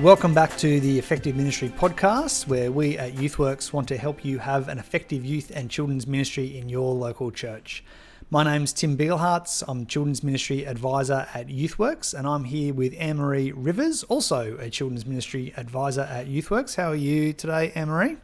Welcome 0.00 0.32
back 0.32 0.56
to 0.56 0.80
the 0.80 0.98
Effective 0.98 1.36
Ministry 1.36 1.68
podcast, 1.68 2.46
where 2.46 2.72
we 2.72 2.96
at 2.96 3.16
YouthWorks 3.16 3.74
want 3.74 3.86
to 3.88 3.98
help 3.98 4.24
you 4.24 4.38
have 4.38 4.68
an 4.68 4.78
effective 4.78 5.26
youth 5.26 5.52
and 5.54 5.68
children's 5.68 6.06
ministry 6.06 6.56
in 6.56 6.70
your 6.70 6.94
local 6.94 7.30
church. 7.30 7.84
My 8.30 8.42
name's 8.42 8.72
Tim 8.72 8.96
Beaglehole. 8.96 9.62
I'm 9.68 9.84
Children's 9.84 10.24
Ministry 10.24 10.66
Advisor 10.66 11.28
at 11.34 11.48
YouthWorks, 11.48 12.14
and 12.18 12.26
I'm 12.26 12.44
here 12.44 12.72
with 12.72 12.94
Anne 12.98 13.18
Marie 13.18 13.52
Rivers, 13.52 14.02
also 14.04 14.56
a 14.56 14.70
Children's 14.70 15.04
Ministry 15.04 15.52
Advisor 15.58 16.00
at 16.00 16.28
YouthWorks. 16.28 16.76
How 16.76 16.92
are 16.92 16.94
you 16.94 17.34
today, 17.34 17.70
Anne 17.74 17.88
Marie? 17.88 18.16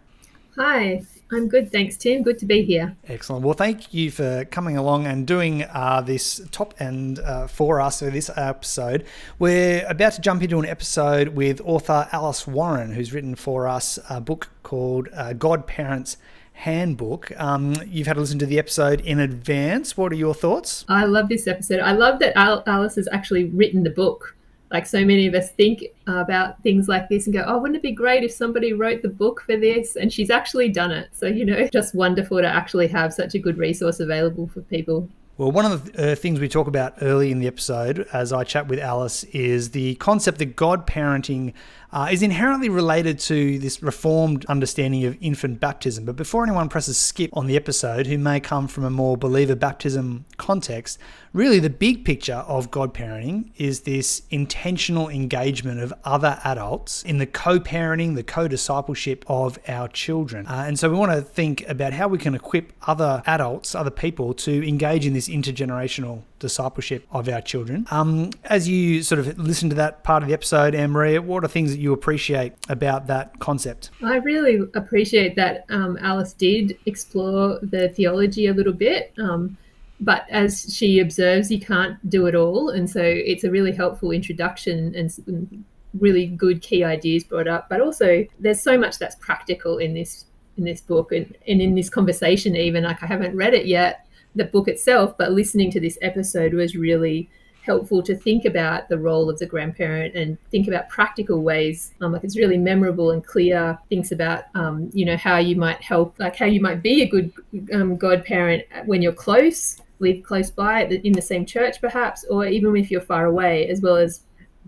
Hi, 0.56 1.04
I'm 1.32 1.48
good, 1.48 1.72
thanks, 1.72 1.96
Tim. 1.96 2.22
Good 2.22 2.38
to 2.38 2.46
be 2.46 2.62
here. 2.62 2.96
Excellent. 3.08 3.44
Well, 3.44 3.54
thank 3.54 3.92
you 3.92 4.10
for 4.10 4.44
coming 4.44 4.76
along 4.76 5.06
and 5.06 5.26
doing 5.26 5.64
uh, 5.64 6.00
this 6.00 6.40
top 6.52 6.74
end 6.78 7.18
uh, 7.18 7.48
for 7.48 7.80
us 7.80 7.98
for 7.98 8.10
this 8.10 8.30
episode. 8.36 9.04
We're 9.38 9.84
about 9.88 10.12
to 10.12 10.20
jump 10.20 10.42
into 10.42 10.58
an 10.60 10.66
episode 10.66 11.28
with 11.28 11.60
author 11.64 12.08
Alice 12.12 12.46
Warren, 12.46 12.92
who's 12.92 13.12
written 13.12 13.34
for 13.34 13.66
us 13.66 13.98
a 14.08 14.20
book 14.20 14.50
called 14.62 15.08
uh, 15.14 15.32
Godparents 15.32 16.16
Handbook. 16.52 17.32
Um, 17.38 17.74
you've 17.86 18.06
had 18.06 18.14
to 18.14 18.20
listen 18.20 18.38
to 18.38 18.46
the 18.46 18.58
episode 18.58 19.00
in 19.00 19.18
advance. 19.18 19.96
What 19.96 20.12
are 20.12 20.16
your 20.16 20.32
thoughts? 20.32 20.84
I 20.88 21.06
love 21.06 21.28
this 21.28 21.48
episode. 21.48 21.80
I 21.80 21.92
love 21.92 22.20
that 22.20 22.36
Alice 22.36 22.94
has 22.94 23.08
actually 23.10 23.46
written 23.46 23.82
the 23.82 23.90
book 23.90 24.35
like 24.70 24.86
so 24.86 25.04
many 25.04 25.26
of 25.26 25.34
us 25.34 25.50
think 25.52 25.84
about 26.06 26.62
things 26.62 26.88
like 26.88 27.08
this 27.08 27.26
and 27.26 27.34
go, 27.34 27.44
oh, 27.46 27.58
wouldn't 27.58 27.76
it 27.76 27.82
be 27.82 27.92
great 27.92 28.24
if 28.24 28.32
somebody 28.32 28.72
wrote 28.72 29.02
the 29.02 29.08
book 29.08 29.42
for 29.42 29.56
this? 29.56 29.96
And 29.96 30.12
she's 30.12 30.30
actually 30.30 30.68
done 30.68 30.90
it. 30.90 31.08
So, 31.12 31.26
you 31.26 31.44
know, 31.44 31.68
just 31.72 31.94
wonderful 31.94 32.38
to 32.38 32.48
actually 32.48 32.88
have 32.88 33.14
such 33.14 33.34
a 33.34 33.38
good 33.38 33.58
resource 33.58 34.00
available 34.00 34.48
for 34.48 34.62
people. 34.62 35.08
Well, 35.38 35.52
one 35.52 35.70
of 35.70 35.92
the 35.92 36.12
uh, 36.12 36.14
things 36.14 36.40
we 36.40 36.48
talk 36.48 36.66
about 36.66 36.94
early 37.02 37.30
in 37.30 37.40
the 37.40 37.46
episode, 37.46 38.08
as 38.10 38.32
I 38.32 38.42
chat 38.42 38.68
with 38.68 38.78
Alice, 38.78 39.22
is 39.24 39.72
the 39.72 39.94
concept 39.96 40.38
that 40.38 40.56
God 40.56 40.86
parenting 40.86 41.52
uh, 41.92 42.08
is 42.10 42.22
inherently 42.22 42.68
related 42.68 43.18
to 43.18 43.58
this 43.58 43.82
reformed 43.82 44.44
understanding 44.46 45.04
of 45.04 45.16
infant 45.20 45.60
baptism. 45.60 46.04
But 46.04 46.16
before 46.16 46.42
anyone 46.42 46.68
presses 46.68 46.98
skip 46.98 47.30
on 47.32 47.46
the 47.46 47.56
episode, 47.56 48.06
who 48.06 48.18
may 48.18 48.40
come 48.40 48.68
from 48.68 48.84
a 48.84 48.90
more 48.90 49.16
believer 49.16 49.54
baptism 49.54 50.24
context, 50.36 50.98
really 51.32 51.58
the 51.58 51.70
big 51.70 52.04
picture 52.04 52.44
of 52.46 52.70
God 52.70 52.94
parenting 52.94 53.50
is 53.56 53.80
this 53.80 54.22
intentional 54.30 55.08
engagement 55.08 55.80
of 55.80 55.92
other 56.04 56.40
adults 56.44 57.02
in 57.04 57.18
the 57.18 57.26
co 57.26 57.60
parenting, 57.60 58.14
the 58.14 58.22
co 58.22 58.48
discipleship 58.48 59.24
of 59.28 59.58
our 59.68 59.88
children. 59.88 60.46
Uh, 60.46 60.64
and 60.66 60.78
so 60.78 60.90
we 60.90 60.96
want 60.96 61.12
to 61.12 61.22
think 61.22 61.66
about 61.68 61.92
how 61.92 62.08
we 62.08 62.18
can 62.18 62.34
equip 62.34 62.72
other 62.82 63.22
adults, 63.26 63.74
other 63.74 63.90
people, 63.90 64.34
to 64.34 64.66
engage 64.66 65.06
in 65.06 65.12
this 65.12 65.28
intergenerational 65.28 66.22
discipleship 66.38 67.06
of 67.10 67.28
our 67.28 67.40
children. 67.40 67.86
Um, 67.90 68.30
as 68.44 68.68
you 68.68 69.02
sort 69.02 69.18
of 69.18 69.38
listen 69.38 69.68
to 69.70 69.76
that 69.76 70.04
part 70.04 70.22
of 70.22 70.28
the 70.28 70.34
episode, 70.34 70.74
Anne 70.74 70.90
Marie, 70.90 71.18
what 71.18 71.44
are 71.44 71.48
things 71.48 71.70
that 71.70 71.80
you 71.80 71.92
appreciate 71.92 72.52
about 72.68 73.06
that 73.06 73.38
concept? 73.38 73.90
I 74.02 74.16
really 74.16 74.60
appreciate 74.74 75.36
that 75.36 75.64
um, 75.68 75.98
Alice 76.00 76.32
did 76.32 76.76
explore 76.86 77.58
the 77.62 77.88
theology 77.90 78.46
a 78.46 78.54
little 78.54 78.72
bit. 78.72 79.12
Um, 79.18 79.56
but 80.00 80.26
as 80.30 80.74
she 80.74 80.98
observes, 80.98 81.50
you 81.50 81.60
can't 81.60 81.98
do 82.10 82.26
it 82.26 82.34
all. 82.34 82.68
And 82.68 82.88
so 82.88 83.00
it's 83.02 83.44
a 83.44 83.50
really 83.50 83.72
helpful 83.72 84.10
introduction 84.10 84.94
and 84.94 85.64
really 85.98 86.26
good 86.26 86.60
key 86.60 86.84
ideas 86.84 87.24
brought 87.24 87.48
up. 87.48 87.68
But 87.70 87.80
also, 87.80 88.26
there's 88.38 88.60
so 88.60 88.76
much 88.76 88.98
that's 88.98 89.16
practical 89.16 89.78
in 89.78 89.94
this 89.94 90.26
in 90.58 90.64
this 90.64 90.80
book 90.80 91.12
and, 91.12 91.36
and 91.46 91.60
in 91.60 91.74
this 91.74 91.90
conversation 91.90 92.56
even 92.56 92.84
like 92.84 93.02
i 93.02 93.06
haven't 93.06 93.36
read 93.36 93.52
it 93.52 93.66
yet 93.66 94.05
the 94.36 94.44
book 94.44 94.68
itself, 94.68 95.16
but 95.18 95.32
listening 95.32 95.70
to 95.72 95.80
this 95.80 95.98
episode 96.02 96.54
was 96.54 96.76
really 96.76 97.28
helpful 97.62 98.00
to 98.00 98.14
think 98.14 98.44
about 98.44 98.88
the 98.88 98.96
role 98.96 99.28
of 99.28 99.38
the 99.40 99.46
grandparent 99.46 100.14
and 100.14 100.38
think 100.50 100.68
about 100.68 100.88
practical 100.88 101.42
ways. 101.42 101.92
Um, 102.00 102.12
like 102.12 102.22
it's 102.22 102.38
really 102.38 102.56
memorable 102.56 103.10
and 103.10 103.24
clear. 103.26 103.76
things 103.88 104.12
about 104.12 104.44
um, 104.54 104.88
you 104.92 105.04
know 105.04 105.16
how 105.16 105.38
you 105.38 105.56
might 105.56 105.82
help, 105.82 106.14
like 106.18 106.36
how 106.36 106.46
you 106.46 106.60
might 106.60 106.82
be 106.82 107.02
a 107.02 107.08
good 107.08 107.32
um, 107.72 107.96
godparent 107.96 108.62
when 108.84 109.02
you're 109.02 109.12
close, 109.12 109.80
live 109.98 110.22
close 110.22 110.50
by 110.50 110.84
in 110.84 111.12
the 111.12 111.22
same 111.22 111.44
church 111.44 111.80
perhaps, 111.80 112.24
or 112.30 112.46
even 112.46 112.76
if 112.76 112.90
you're 112.90 113.00
far 113.00 113.26
away, 113.26 113.66
as 113.68 113.80
well 113.80 113.96
as 113.96 114.20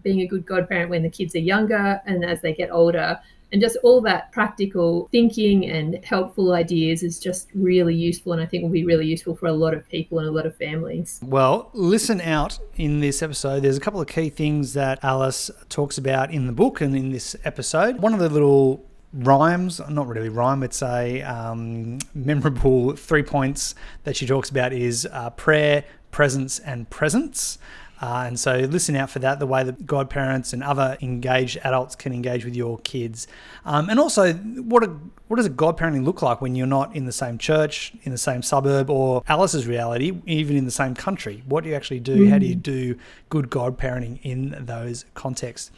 being 0.03 0.21
a 0.21 0.27
good 0.27 0.45
godparent 0.45 0.91
when 0.91 1.03
the 1.03 1.11
kids 1.11 1.35
are 1.35 1.41
younger 1.41 2.01
and 2.07 2.25
as 2.25 2.41
they 2.41 2.55
get 2.55 2.71
older 2.71 3.19
and 3.53 3.61
just 3.61 3.77
all 3.83 4.01
that 4.03 4.31
practical 4.33 5.09
thinking 5.11 5.69
and 5.69 6.05
helpful 6.05 6.53
ideas 6.53 7.03
is 7.03 7.19
just 7.19 7.49
really 7.55 7.95
useful 7.95 8.33
and 8.33 8.43
i 8.43 8.47
think 8.47 8.63
will 8.63 8.71
be 8.71 8.85
really 8.85 9.07
useful 9.07 9.35
for 9.35 9.47
a 9.47 9.53
lot 9.53 9.75
of 9.75 9.89
people 9.89 10.19
and 10.19 10.29
a 10.29 10.31
lot 10.31 10.47
of 10.47 10.57
families. 10.57 11.21
Well 11.23 11.71
listen 11.73 12.21
out 12.21 12.59
in 12.77 13.01
this 13.01 13.23
episode. 13.23 13.63
There's 13.63 13.77
a 13.77 13.81
couple 13.81 14.01
of 14.01 14.07
key 14.07 14.31
things 14.31 14.75
that 14.75 15.03
alice 15.03 15.51
talks 15.69 15.99
about 15.99 16.31
in 16.31 16.47
the 16.47 16.53
book 16.53 16.81
and 16.81 16.95
in 16.97 17.11
this 17.11 17.37
episode. 17.45 17.99
One 17.99 18.15
of 18.15 18.21
the 18.21 18.29
little 18.29 18.85
rhymes 19.13 19.81
not 19.89 20.07
really 20.07 20.29
rhyme 20.29 20.63
it's 20.63 20.83
a 20.83 21.23
um, 21.23 21.99
memorable 22.15 22.93
three 22.97 23.23
points 23.23 23.75
that 24.05 24.17
she 24.17 24.27
talks 24.27 24.51
about 24.51 24.73
is 24.73 25.09
uh, 25.11 25.31
prayer 25.31 25.85
presents 26.11 26.59
and 26.61 26.89
presence 26.91 27.59
uh, 28.01 28.25
and 28.27 28.39
so 28.39 28.59
listen 28.59 28.95
out 28.97 29.11
for 29.11 29.19
that, 29.19 29.39
the 29.39 29.47
way 29.47 29.65
that 29.65 29.87
godparents 29.87 30.53
and 30.53 30.63
other 30.63 30.97
engaged 31.01 31.59
adults 31.65 31.97
can 31.97 32.13
engage 32.13 32.45
with 32.45 32.55
your 32.55 32.79
kids. 32.79 33.27
Um, 33.65 33.91
and 33.91 33.99
also, 33.99 34.33
what, 34.35 34.85
a, 34.85 34.97
what 35.27 35.37
does 35.37 35.47
a 35.47 35.51
godparenting 35.51 36.05
look 36.05 36.23
like 36.23 36.41
when 36.41 36.55
you're 36.55 36.67
not 36.67 36.95
in 36.95 37.07
the 37.07 37.13
same 37.13 37.39
church, 37.39 37.93
in 38.03 38.13
the 38.13 38.19
same 38.19 38.43
suburb, 38.43 38.89
or 38.91 39.23
Alice's 39.29 39.67
reality, 39.67 40.21
even 40.27 40.57
in 40.57 40.65
the 40.65 40.71
same 40.71 40.95
country? 40.95 41.43
What 41.47 41.65
do 41.65 41.71
you 41.71 41.77
actually 41.77 42.01
do? 42.01 42.27
Mm. 42.27 42.31
How 42.31 42.39
do 42.39 42.47
you 42.47 42.55
do 42.55 42.97
good 43.29 43.51
godparenting 43.51 44.21
in 44.23 44.57
those 44.61 45.05
contexts? 45.15 45.71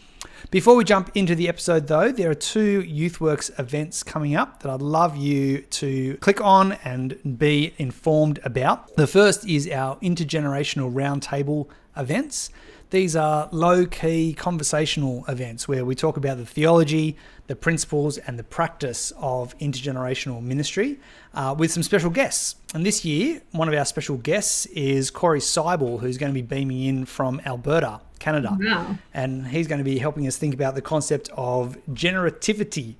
Before 0.50 0.76
we 0.76 0.84
jump 0.84 1.10
into 1.14 1.34
the 1.34 1.48
episode, 1.48 1.86
though, 1.86 2.12
there 2.12 2.30
are 2.30 2.34
two 2.34 2.82
YouthWorks 2.82 3.58
events 3.58 4.02
coming 4.02 4.34
up 4.34 4.62
that 4.62 4.70
I'd 4.70 4.82
love 4.82 5.16
you 5.16 5.62
to 5.62 6.16
click 6.18 6.40
on 6.40 6.72
and 6.84 7.38
be 7.38 7.72
informed 7.78 8.38
about. 8.44 8.94
The 8.96 9.06
first 9.06 9.48
is 9.48 9.68
our 9.70 9.96
intergenerational 9.96 10.92
roundtable 10.92 11.68
events. 11.96 12.50
These 12.90 13.14
are 13.14 13.48
low 13.52 13.86
key 13.86 14.34
conversational 14.34 15.24
events 15.28 15.68
where 15.68 15.84
we 15.84 15.94
talk 15.94 16.16
about 16.16 16.38
the 16.38 16.44
theology, 16.44 17.16
the 17.46 17.54
principles, 17.54 18.18
and 18.18 18.36
the 18.36 18.42
practice 18.42 19.12
of 19.16 19.56
intergenerational 19.58 20.42
ministry 20.42 20.98
uh, 21.32 21.54
with 21.56 21.70
some 21.70 21.84
special 21.84 22.10
guests. 22.10 22.56
And 22.74 22.84
this 22.84 23.04
year, 23.04 23.42
one 23.52 23.68
of 23.68 23.74
our 23.74 23.84
special 23.84 24.16
guests 24.16 24.66
is 24.66 25.10
Cory 25.12 25.38
Seibel, 25.38 26.00
who's 26.00 26.18
going 26.18 26.32
to 26.32 26.34
be 26.34 26.42
beaming 26.42 26.82
in 26.82 27.04
from 27.04 27.40
Alberta, 27.46 28.00
Canada. 28.18 28.58
Wow. 28.60 28.98
And 29.14 29.46
he's 29.46 29.68
going 29.68 29.78
to 29.78 29.84
be 29.84 29.98
helping 29.98 30.26
us 30.26 30.36
think 30.36 30.52
about 30.52 30.74
the 30.74 30.82
concept 30.82 31.30
of 31.36 31.76
generativity 31.90 32.96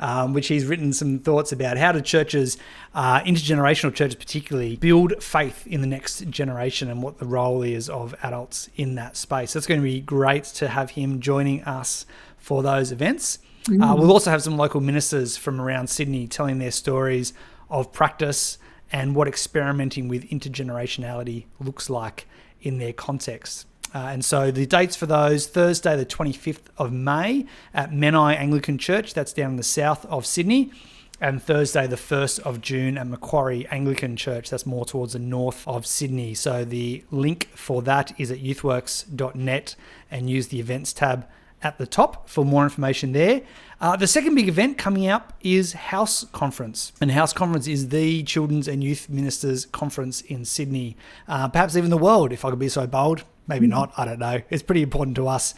um, 0.00 0.32
which 0.32 0.48
he's 0.48 0.64
written 0.64 0.92
some 0.92 1.18
thoughts 1.18 1.52
about 1.52 1.76
how 1.76 1.92
do 1.92 2.00
churches, 2.00 2.56
uh, 2.94 3.20
intergenerational 3.20 3.94
churches 3.94 4.16
particularly, 4.16 4.76
build 4.76 5.22
faith 5.22 5.66
in 5.66 5.82
the 5.82 5.86
next 5.86 6.28
generation 6.30 6.90
and 6.90 7.02
what 7.02 7.18
the 7.18 7.26
role 7.26 7.62
is 7.62 7.88
of 7.88 8.14
adults 8.22 8.68
in 8.76 8.96
that 8.96 9.16
space. 9.16 9.52
So 9.52 9.58
it's 9.58 9.66
going 9.66 9.80
to 9.80 9.84
be 9.84 10.00
great 10.00 10.44
to 10.44 10.68
have 10.68 10.90
him 10.90 11.20
joining 11.20 11.62
us 11.64 12.06
for 12.38 12.62
those 12.62 12.90
events. 12.90 13.38
Uh, 13.68 13.72
mm. 13.72 13.90
Uh, 13.92 13.96
we'll 13.96 14.12
also 14.12 14.30
have 14.30 14.42
some 14.42 14.56
local 14.56 14.80
ministers 14.80 15.36
from 15.36 15.60
around 15.60 15.88
Sydney 15.88 16.26
telling 16.26 16.58
their 16.58 16.70
stories 16.70 17.32
of 17.68 17.92
practice 17.92 18.58
and 18.90 19.14
what 19.14 19.28
experimenting 19.28 20.08
with 20.08 20.28
intergenerationality 20.30 21.44
looks 21.60 21.88
like 21.88 22.26
in 22.60 22.78
their 22.78 22.92
context. 22.92 23.66
Uh, 23.94 23.98
and 23.98 24.24
so 24.24 24.50
the 24.50 24.66
dates 24.66 24.96
for 24.96 25.06
those 25.06 25.46
Thursday, 25.46 25.96
the 25.96 26.06
25th 26.06 26.66
of 26.78 26.92
May 26.92 27.46
at 27.74 27.90
Menai 27.90 28.36
Anglican 28.36 28.78
Church, 28.78 29.14
that's 29.14 29.32
down 29.32 29.52
in 29.52 29.56
the 29.56 29.62
south 29.62 30.06
of 30.06 30.24
Sydney, 30.24 30.70
and 31.20 31.42
Thursday, 31.42 31.86
the 31.86 31.96
1st 31.96 32.40
of 32.40 32.62
June 32.62 32.96
at 32.96 33.06
Macquarie 33.06 33.66
Anglican 33.70 34.16
Church, 34.16 34.48
that's 34.48 34.64
more 34.64 34.86
towards 34.86 35.12
the 35.12 35.18
north 35.18 35.68
of 35.68 35.86
Sydney. 35.86 36.32
So 36.34 36.64
the 36.64 37.04
link 37.10 37.50
for 37.54 37.82
that 37.82 38.18
is 38.18 38.30
at 38.30 38.38
youthworks.net 38.38 39.76
and 40.10 40.30
use 40.30 40.48
the 40.48 40.60
events 40.60 40.94
tab 40.94 41.28
at 41.62 41.76
the 41.76 41.86
top 41.86 42.26
for 42.28 42.42
more 42.42 42.64
information 42.64 43.12
there. 43.12 43.42
Uh, 43.82 43.96
the 43.96 44.06
second 44.06 44.34
big 44.34 44.48
event 44.48 44.78
coming 44.78 45.08
up 45.08 45.34
is 45.42 45.74
House 45.74 46.24
Conference. 46.32 46.92
And 47.02 47.10
House 47.10 47.34
Conference 47.34 47.66
is 47.66 47.90
the 47.90 48.22
Children's 48.22 48.66
and 48.66 48.82
Youth 48.82 49.10
Ministers 49.10 49.66
Conference 49.66 50.22
in 50.22 50.46
Sydney, 50.46 50.96
uh, 51.28 51.48
perhaps 51.48 51.76
even 51.76 51.90
the 51.90 51.98
world, 51.98 52.32
if 52.32 52.46
I 52.46 52.50
could 52.50 52.58
be 52.58 52.68
so 52.68 52.86
bold. 52.86 53.24
Maybe 53.46 53.66
mm-hmm. 53.66 53.78
not, 53.78 53.92
I 53.96 54.04
don't 54.04 54.18
know. 54.18 54.42
It's 54.50 54.62
pretty 54.62 54.82
important 54.82 55.16
to 55.16 55.28
us. 55.28 55.54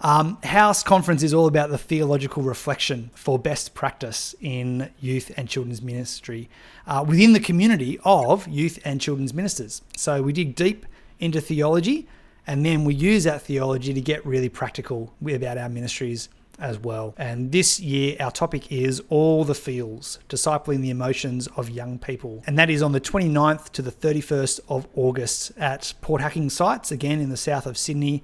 Um, 0.00 0.38
House 0.42 0.82
Conference 0.82 1.22
is 1.22 1.32
all 1.32 1.46
about 1.46 1.70
the 1.70 1.78
theological 1.78 2.42
reflection 2.42 3.10
for 3.14 3.38
best 3.38 3.72
practice 3.72 4.34
in 4.40 4.90
youth 5.00 5.30
and 5.36 5.48
children's 5.48 5.80
ministry 5.80 6.50
uh, 6.88 7.04
within 7.06 7.34
the 7.34 7.40
community 7.40 8.00
of 8.04 8.48
youth 8.48 8.80
and 8.84 9.00
children's 9.00 9.32
ministers. 9.32 9.82
So 9.96 10.20
we 10.20 10.32
dig 10.32 10.56
deep 10.56 10.86
into 11.20 11.40
theology 11.40 12.08
and 12.48 12.66
then 12.66 12.84
we 12.84 12.94
use 12.94 13.22
that 13.24 13.42
theology 13.42 13.94
to 13.94 14.00
get 14.00 14.26
really 14.26 14.48
practical 14.48 15.14
about 15.24 15.56
our 15.56 15.68
ministries 15.68 16.28
as 16.58 16.78
well. 16.78 17.14
And 17.16 17.52
this 17.52 17.80
year, 17.80 18.16
our 18.20 18.30
topic 18.30 18.70
is 18.70 19.02
All 19.08 19.44
the 19.44 19.54
Feels, 19.54 20.18
discipling 20.28 20.80
the 20.80 20.90
emotions 20.90 21.48
of 21.56 21.70
young 21.70 21.98
people. 21.98 22.42
And 22.46 22.58
that 22.58 22.70
is 22.70 22.82
on 22.82 22.92
the 22.92 23.00
29th 23.00 23.70
to 23.70 23.82
the 23.82 23.92
31st 23.92 24.60
of 24.68 24.86
August 24.94 25.52
at 25.56 25.94
Port 26.00 26.20
Hacking 26.20 26.50
sites, 26.50 26.90
again 26.90 27.20
in 27.20 27.30
the 27.30 27.36
south 27.36 27.66
of 27.66 27.76
Sydney. 27.76 28.22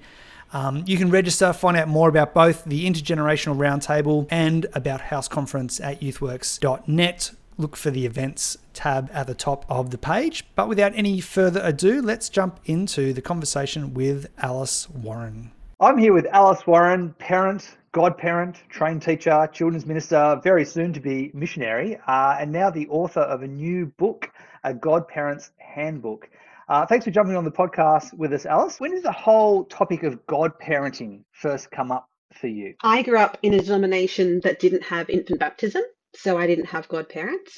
Um, 0.51 0.83
you 0.87 0.97
can 0.97 1.11
register, 1.11 1.53
find 1.53 1.77
out 1.77 1.87
more 1.87 2.09
about 2.09 2.33
both 2.33 2.63
the 2.65 2.89
Intergenerational 2.89 3.57
Roundtable 3.57 4.27
and 4.31 4.65
about 4.73 5.01
House 5.01 5.27
Conference 5.27 5.79
at 5.79 6.01
youthworks.net 6.01 7.31
look 7.59 7.75
for 7.75 7.91
the 7.91 8.05
events 8.05 8.57
tab 8.73 9.09
at 9.13 9.27
the 9.27 9.35
top 9.35 9.65
of 9.69 9.91
the 9.91 9.97
page. 9.97 10.45
But 10.55 10.69
without 10.69 10.93
any 10.95 11.19
further 11.19 11.61
ado, 11.61 12.01
let's 12.01 12.29
jump 12.29 12.59
into 12.65 13.13
the 13.13 13.21
conversation 13.21 13.93
with 13.93 14.27
Alice 14.39 14.89
Warren. 14.89 15.51
I'm 15.81 15.97
here 15.97 16.11
with 16.11 16.25
Alice 16.25 16.67
Warren, 16.67 17.13
parent, 17.19 17.77
godparent, 17.93 18.57
trained 18.67 19.01
teacher, 19.01 19.47
children's 19.53 19.85
minister, 19.85 20.37
very 20.43 20.65
soon 20.65 20.91
to 20.91 20.99
be 20.99 21.31
missionary, 21.33 21.97
uh, 22.05 22.35
and 22.37 22.51
now 22.51 22.69
the 22.69 22.89
author 22.89 23.21
of 23.21 23.43
a 23.43 23.47
new 23.47 23.85
book, 23.85 24.29
A 24.65 24.73
Godparent's 24.73 25.51
Handbook. 25.55 26.29
Uh, 26.67 26.85
thanks 26.85 27.05
for 27.05 27.11
jumping 27.11 27.37
on 27.37 27.45
the 27.45 27.51
podcast 27.51 28.13
with 28.13 28.33
us, 28.33 28.45
Alice. 28.45 28.81
When 28.81 28.91
did 28.91 29.03
the 29.03 29.13
whole 29.13 29.63
topic 29.63 30.03
of 30.03 30.25
godparenting 30.25 31.23
first 31.31 31.71
come 31.71 31.93
up 31.93 32.09
for 32.33 32.47
you? 32.47 32.73
I 32.83 33.01
grew 33.01 33.17
up 33.17 33.37
in 33.41 33.53
a 33.53 33.61
denomination 33.61 34.41
that 34.43 34.59
didn't 34.59 34.83
have 34.83 35.09
infant 35.09 35.39
baptism 35.39 35.83
so 36.13 36.37
I 36.37 36.45
didn't 36.45 36.65
have 36.65 36.89
godparents. 36.89 37.57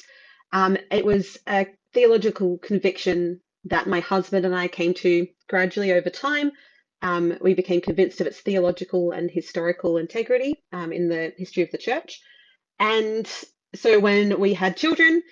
Um, 0.52 0.76
it 0.92 1.04
was 1.04 1.38
a 1.48 1.66
theological 1.92 2.58
conviction 2.58 3.40
that 3.64 3.88
my 3.88 3.98
husband 3.98 4.46
and 4.46 4.54
I 4.54 4.68
came 4.68 4.94
to 4.94 5.26
gradually 5.48 5.92
over 5.92 6.08
time. 6.08 6.52
Um, 7.02 7.36
we 7.40 7.54
became 7.54 7.80
convinced 7.80 8.20
of 8.20 8.26
its 8.26 8.40
theological 8.40 9.10
and 9.10 9.30
historical 9.30 9.98
integrity 9.98 10.62
um, 10.72 10.92
in 10.92 11.08
the 11.08 11.32
history 11.36 11.62
of 11.62 11.70
the 11.70 11.78
church. 11.78 12.20
And 12.78 13.28
so 13.74 13.98
when 13.98 14.38
we 14.38 14.54
had 14.54 14.76
children, 14.76 15.22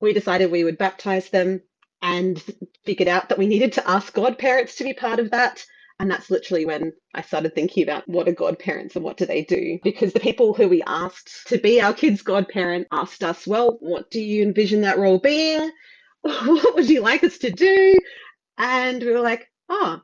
we 0.00 0.12
decided 0.12 0.50
we 0.50 0.64
would 0.64 0.78
baptize 0.78 1.28
them 1.28 1.62
and 2.02 2.42
figured 2.84 3.08
out 3.08 3.28
that 3.28 3.38
we 3.38 3.46
needed 3.46 3.72
to 3.74 3.88
ask 3.88 4.12
godparents 4.12 4.76
to 4.76 4.84
be 4.84 4.92
part 4.92 5.20
of 5.20 5.30
that. 5.30 5.64
And 6.00 6.10
that's 6.10 6.30
literally 6.30 6.66
when 6.66 6.92
I 7.14 7.22
started 7.22 7.54
thinking 7.54 7.84
about 7.84 8.08
what 8.08 8.28
are 8.28 8.32
godparents 8.32 8.96
and 8.96 9.04
what 9.04 9.16
do 9.16 9.26
they 9.26 9.44
do? 9.44 9.78
Because 9.84 10.12
the 10.12 10.20
people 10.20 10.52
who 10.52 10.68
we 10.68 10.82
asked 10.86 11.46
to 11.48 11.58
be 11.58 11.80
our 11.80 11.94
kids' 11.94 12.22
godparent 12.22 12.88
asked 12.90 13.22
us, 13.22 13.46
well, 13.46 13.76
what 13.80 14.10
do 14.10 14.20
you 14.20 14.42
envision 14.42 14.80
that 14.80 14.98
role 14.98 15.18
being? 15.18 15.70
what 16.22 16.74
would 16.74 16.90
you 16.90 17.02
like 17.02 17.22
us 17.22 17.38
to 17.38 17.50
do? 17.50 17.96
And 18.58 19.00
we 19.02 19.12
were 19.12 19.20
like, 19.20 19.48
oh, 19.68 20.00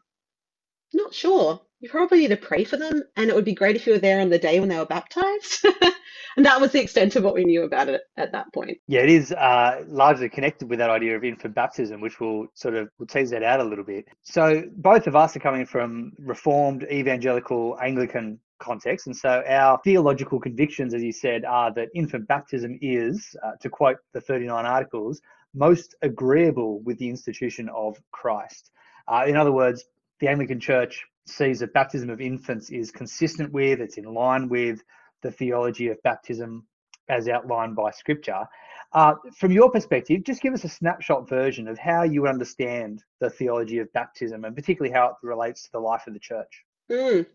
not 0.94 1.14
sure. 1.14 1.61
You 1.81 1.88
probably 1.88 2.20
need 2.20 2.29
to 2.29 2.37
pray 2.37 2.64
for 2.64 2.76
them. 2.76 3.02
And 3.17 3.31
it 3.31 3.37
would 3.37 3.44
be 3.44 3.55
great 3.55 3.76
if 3.76 3.87
you 3.87 3.93
were 3.93 3.99
there 3.99 4.20
on 4.20 4.31
the 4.31 4.38
day 4.38 4.58
when 4.58 4.69
they 4.69 4.79
were 4.79 4.87
baptized. 4.87 5.64
and 6.37 6.44
that 6.44 6.61
was 6.61 6.73
the 6.73 6.82
extent 6.82 7.14
of 7.14 7.23
what 7.23 7.35
we 7.35 7.44
knew 7.44 7.62
about 7.62 7.88
it 7.88 8.02
at 8.17 8.32
that 8.32 8.52
point. 8.52 8.79
Yeah, 8.88 9.00
it 9.00 9.11
is 9.11 9.32
uh, 9.32 9.85
largely 9.87 10.29
connected 10.29 10.69
with 10.69 10.81
that 10.81 10.90
idea 10.90 11.17
of 11.17 11.25
infant 11.25 11.55
baptism, 11.55 12.00
which 12.00 12.19
will 12.19 12.49
sort 12.55 12.75
of 12.75 12.88
will 12.99 13.06
tease 13.06 13.31
that 13.31 13.44
out 13.44 13.61
a 13.61 13.64
little 13.64 13.85
bit. 13.85 14.06
So 14.23 14.64
both 14.76 15.06
of 15.06 15.14
us 15.14 15.37
are 15.37 15.40
coming 15.40 15.67
from 15.67 16.12
Reformed, 16.19 16.85
Evangelical, 16.90 17.79
Anglican 17.81 18.40
context. 18.58 19.06
And 19.06 19.17
so 19.17 19.43
our 19.49 19.81
theological 19.85 20.40
convictions, 20.40 20.94
as 20.94 21.02
you 21.02 21.12
said, 21.12 21.44
are 21.44 21.73
that 21.75 21.88
infant 21.94 22.26
baptism 22.26 22.79
is, 22.82 23.37
uh, 23.44 23.52
to 23.61 23.70
quote 23.70 23.99
the 24.12 24.20
39 24.20 24.67
articles, 24.67 25.20
most 25.55 25.94
agreeable 26.02 26.81
with 26.81 26.99
the 26.99 27.08
institution 27.08 27.69
of 27.75 27.96
Christ. 28.11 28.70
Uh, 29.06 29.25
in 29.26 29.37
other 29.37 29.52
words, 29.52 29.85
the 30.20 30.29
Anglican 30.29 30.61
Church 30.61 31.05
sees 31.26 31.61
that 31.61 31.73
baptism 31.73 32.11
of 32.11 32.20
infants 32.20 32.70
is 32.70 32.91
consistent 32.91 33.53
with, 33.53 33.81
it's 33.81 33.99
in 33.99 34.05
line 34.05 34.49
with 34.49 34.82
the 35.23 35.31
theology 35.31 35.88
of 35.88 36.03
baptism 36.03 36.67
as 37.09 37.29
outlined 37.29 37.76
by 37.76 37.91
Scripture. 37.91 38.44
Uh, 38.93 39.15
from 39.37 39.53
your 39.53 39.70
perspective, 39.70 40.25
just 40.25 40.41
give 40.41 40.55
us 40.55 40.65
a 40.65 40.69
snapshot 40.69 41.29
version 41.29 41.69
of 41.69 41.79
how 41.79 42.03
you 42.03 42.23
would 42.23 42.31
understand 42.31 43.03
the 43.20 43.29
theology 43.29 43.79
of 43.79 43.93
baptism 43.93 44.44
and 44.44 44.56
particularly 44.56 44.93
how 44.93 45.09
it 45.09 45.15
relates 45.23 45.65
to 45.65 45.73
the 45.73 45.79
life 45.79 46.06
of 46.06 46.15
the 46.15 46.21
church. 46.21 46.64
Mm. 46.91 47.26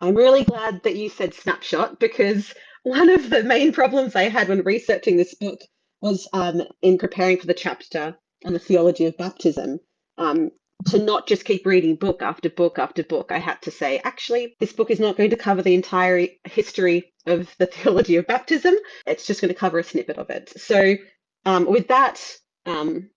I'm 0.00 0.14
really 0.14 0.44
glad 0.44 0.82
that 0.84 0.96
you 0.96 1.08
said 1.08 1.34
snapshot 1.34 1.98
because 1.98 2.54
one 2.82 3.08
of 3.08 3.30
the 3.30 3.42
main 3.42 3.72
problems 3.72 4.14
I 4.14 4.24
had 4.24 4.48
when 4.48 4.62
researching 4.62 5.16
this 5.16 5.34
book 5.34 5.60
was 6.00 6.28
um, 6.32 6.62
in 6.82 6.98
preparing 6.98 7.38
for 7.38 7.46
the 7.46 7.54
chapter 7.54 8.16
on 8.44 8.52
the 8.52 8.58
theology 8.58 9.06
of 9.06 9.16
baptism. 9.16 9.80
Um, 10.18 10.50
to 10.86 10.98
not 10.98 11.26
just 11.26 11.44
keep 11.44 11.66
reading 11.66 11.96
book 11.96 12.22
after 12.22 12.48
book 12.48 12.78
after 12.78 13.02
book, 13.02 13.30
I 13.32 13.38
had 13.38 13.60
to 13.62 13.70
say, 13.70 14.00
actually, 14.04 14.56
this 14.60 14.72
book 14.72 14.90
is 14.90 15.00
not 15.00 15.16
going 15.16 15.30
to 15.30 15.36
cover 15.36 15.62
the 15.62 15.74
entire 15.74 16.26
history 16.44 17.12
of 17.26 17.52
the 17.58 17.66
theology 17.72 18.16
of 18.16 18.26
baptism. 18.26 18.74
It's 19.06 19.26
just 19.26 19.40
going 19.40 19.52
to 19.52 19.58
cover 19.58 19.78
a 19.78 19.84
snippet 19.84 20.18
of 20.18 20.30
it. 20.30 20.52
So, 20.60 20.96
um, 21.44 21.66
with 21.66 21.88
that 21.88 22.24
um, 22.66 23.10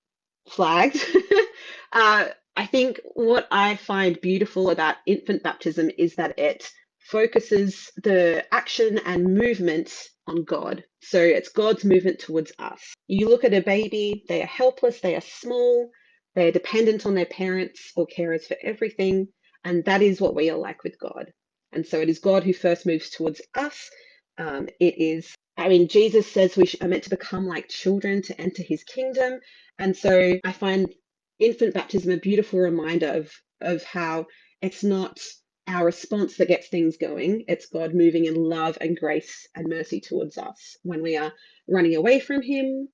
flagged, 0.50 1.04
uh, 1.94 2.30
I 2.58 2.66
think 2.66 3.00
what 3.14 3.48
I 3.52 3.76
find 3.76 4.20
beautiful 4.22 4.70
about 4.70 4.98
infant 5.06 5.44
baptism 5.44 5.90
is 5.98 6.16
that 6.16 6.38
it 6.38 6.70
focuses 7.00 7.92
the 8.04 8.46
action 8.54 9.00
and 9.06 9.36
movement 9.36 9.92
on 10.28 10.44
God. 10.44 10.84
So 11.02 11.20
it's 11.20 11.50
God's 11.50 11.84
movement 11.84 12.20
towards 12.20 12.52
us. 12.60 12.94
You 13.08 13.30
look 13.30 13.44
at 13.44 13.54
a 13.54 13.62
baby, 13.62 14.24
they 14.28 14.42
are 14.42 14.48
helpless, 14.48 15.02
they 15.02 15.16
are 15.16 15.22
small, 15.22 15.90
they 16.36 16.48
are 16.48 16.52
dependent 16.52 17.06
on 17.06 17.16
their 17.16 17.26
parents 17.26 17.92
or 17.96 18.08
carers 18.08 18.46
for 18.46 18.58
everything. 18.64 19.28
And 19.64 19.84
that 19.86 20.02
is 20.02 20.22
what 20.22 20.36
we 20.36 20.50
are 20.50 20.58
like 20.58 20.84
with 20.84 20.98
God. 21.00 21.32
And 21.72 21.86
so 21.86 22.00
it 22.00 22.10
is 22.10 22.20
God 22.20 22.44
who 22.44 22.54
first 22.54 22.86
moves 22.86 23.10
towards 23.10 23.42
us. 23.56 23.90
Um, 24.38 24.68
it 24.80 24.96
is, 24.98 25.34
I 25.58 25.70
mean, 25.70 25.88
Jesus 25.88 26.32
says 26.32 26.58
we 26.58 26.66
are 26.82 26.88
meant 26.88 27.04
to 27.04 27.10
become 27.10 27.46
like 27.46 27.68
children 27.70 28.22
to 28.24 28.42
enter 28.42 28.64
his 28.64 28.84
kingdom. 28.84 29.40
And 29.78 29.96
so 29.96 30.34
I 30.44 30.52
find 30.52 30.94
infant 31.40 31.74
baptism 31.74 32.12
a 32.12 32.18
beautiful 32.18 32.60
reminder 32.60 33.08
of, 33.08 33.32
of 33.62 33.84
how 33.84 34.26
it's 34.62 34.84
not 34.84 35.20
our 35.68 35.86
response 35.86 36.38
that 36.38 36.48
gets 36.48 36.68
things 36.68 36.98
going. 36.98 37.46
It's 37.48 37.68
God 37.68 37.94
moving 37.94 38.26
in 38.26 38.36
love 38.36 38.78
and 38.82 38.98
grace 38.98 39.48
and 39.56 39.68
mercy 39.68 40.02
towards 40.02 40.38
us 40.38 40.78
when 40.84 41.02
we 41.02 41.18
are 41.18 41.32
running 41.68 41.96
away 41.96 42.20
from 42.20 42.42
Him, 42.42 42.90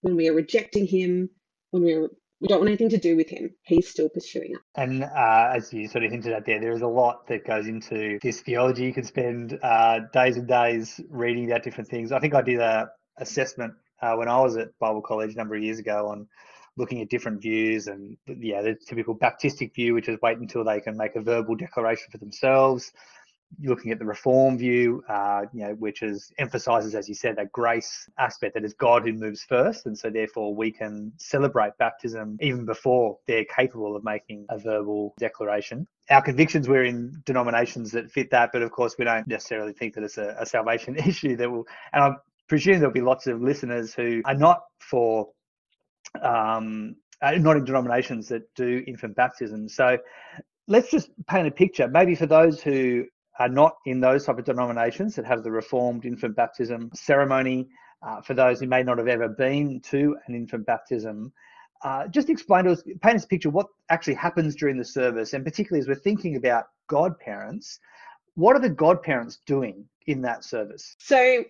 when 0.00 0.16
we 0.16 0.28
are 0.28 0.34
rejecting 0.34 0.86
Him, 0.86 1.30
when 1.70 1.82
we're 1.82 2.08
we 2.44 2.48
don't 2.48 2.58
want 2.58 2.68
anything 2.68 2.90
to 2.90 2.98
do 2.98 3.16
with 3.16 3.30
him. 3.30 3.54
He's 3.62 3.88
still 3.88 4.10
pursuing 4.10 4.54
us. 4.54 4.60
And 4.76 5.02
uh, 5.02 5.52
as 5.54 5.72
you 5.72 5.88
sort 5.88 6.04
of 6.04 6.10
hinted 6.10 6.34
at 6.34 6.44
there, 6.44 6.60
there 6.60 6.72
is 6.72 6.82
a 6.82 6.86
lot 6.86 7.26
that 7.28 7.46
goes 7.46 7.66
into 7.66 8.18
this 8.22 8.42
theology. 8.42 8.84
You 8.84 8.92
can 8.92 9.04
spend 9.04 9.58
uh, 9.62 10.00
days 10.12 10.36
and 10.36 10.46
days 10.46 11.00
reading 11.08 11.50
about 11.50 11.62
different 11.62 11.88
things. 11.88 12.12
I 12.12 12.20
think 12.20 12.34
I 12.34 12.42
did 12.42 12.60
a 12.60 12.90
assessment 13.16 13.72
uh, 14.02 14.16
when 14.16 14.28
I 14.28 14.38
was 14.42 14.58
at 14.58 14.78
Bible 14.78 15.00
college 15.00 15.32
a 15.32 15.38
number 15.38 15.54
of 15.54 15.62
years 15.62 15.78
ago 15.78 16.08
on 16.08 16.28
looking 16.76 17.00
at 17.00 17.08
different 17.08 17.40
views 17.40 17.86
and 17.86 18.18
yeah, 18.26 18.60
the 18.60 18.76
typical 18.86 19.16
Baptistic 19.16 19.74
view, 19.74 19.94
which 19.94 20.10
is 20.10 20.18
wait 20.20 20.36
until 20.36 20.64
they 20.64 20.80
can 20.80 20.98
make 20.98 21.16
a 21.16 21.22
verbal 21.22 21.54
declaration 21.54 22.08
for 22.12 22.18
themselves 22.18 22.92
looking 23.62 23.92
at 23.92 23.98
the 23.98 24.04
reform 24.04 24.58
view, 24.58 25.02
uh, 25.08 25.42
you 25.52 25.64
know, 25.64 25.74
which 25.74 26.02
is 26.02 26.32
emphasizes, 26.38 26.94
as 26.94 27.08
you 27.08 27.14
said, 27.14 27.36
that 27.36 27.52
grace 27.52 28.08
aspect 28.18 28.54
that 28.54 28.64
is 28.64 28.74
God 28.74 29.04
who 29.04 29.12
moves 29.12 29.42
first, 29.42 29.86
and 29.86 29.96
so 29.96 30.10
therefore 30.10 30.54
we 30.54 30.70
can 30.70 31.12
celebrate 31.18 31.76
baptism 31.78 32.38
even 32.40 32.64
before 32.64 33.18
they're 33.26 33.44
capable 33.44 33.96
of 33.96 34.04
making 34.04 34.46
a 34.50 34.58
verbal 34.58 35.14
declaration. 35.18 35.86
Our 36.10 36.22
convictions 36.22 36.68
we're 36.68 36.84
in 36.84 37.22
denominations 37.24 37.90
that 37.92 38.10
fit 38.10 38.30
that, 38.30 38.50
but 38.52 38.62
of 38.62 38.70
course 38.70 38.96
we 38.98 39.04
don't 39.04 39.26
necessarily 39.26 39.72
think 39.72 39.94
that 39.94 40.04
it's 40.04 40.18
a, 40.18 40.36
a 40.38 40.46
salvation 40.46 40.96
issue 41.06 41.36
that 41.36 41.50
will. 41.50 41.66
And 41.92 42.04
I 42.04 42.10
presume 42.48 42.78
there'll 42.78 42.92
be 42.92 43.00
lots 43.00 43.26
of 43.26 43.40
listeners 43.40 43.94
who 43.94 44.22
are 44.24 44.34
not 44.34 44.60
for. 44.80 45.28
Um, 46.22 46.96
uh, 47.22 47.32
not 47.32 47.56
in 47.56 47.64
denominations 47.64 48.28
that 48.28 48.42
do 48.54 48.84
infant 48.86 49.16
baptism. 49.16 49.68
So 49.68 49.96
let's 50.68 50.90
just 50.90 51.10
paint 51.26 51.46
a 51.46 51.50
picture. 51.50 51.88
Maybe 51.88 52.14
for 52.14 52.26
those 52.26 52.60
who 52.62 53.04
are 53.38 53.48
not 53.48 53.76
in 53.86 54.00
those 54.00 54.24
type 54.24 54.38
of 54.38 54.44
denominations 54.44 55.16
that 55.16 55.24
have 55.24 55.42
the 55.42 55.50
reformed 55.50 56.04
infant 56.04 56.36
baptism 56.36 56.90
ceremony. 56.94 57.68
Uh, 58.02 58.20
for 58.20 58.34
those 58.34 58.60
who 58.60 58.66
may 58.66 58.82
not 58.82 58.98
have 58.98 59.08
ever 59.08 59.28
been 59.28 59.80
to 59.80 60.14
an 60.26 60.34
infant 60.34 60.66
baptism, 60.66 61.32
uh, 61.84 62.06
just 62.08 62.30
explain 62.30 62.64
to 62.64 62.72
us, 62.72 62.82
paint 63.02 63.16
us 63.16 63.24
a 63.24 63.28
picture 63.28 63.50
what 63.50 63.66
actually 63.90 64.14
happens 64.14 64.56
during 64.56 64.76
the 64.76 64.84
service, 64.84 65.32
and 65.32 65.44
particularly 65.44 65.80
as 65.80 65.88
we're 65.88 65.94
thinking 65.94 66.36
about 66.36 66.64
godparents, 66.86 67.78
what 68.34 68.56
are 68.56 68.60
the 68.60 68.70
godparents 68.70 69.38
doing 69.46 69.84
in 70.06 70.22
that 70.22 70.44
service? 70.44 70.96
So, 70.98 71.44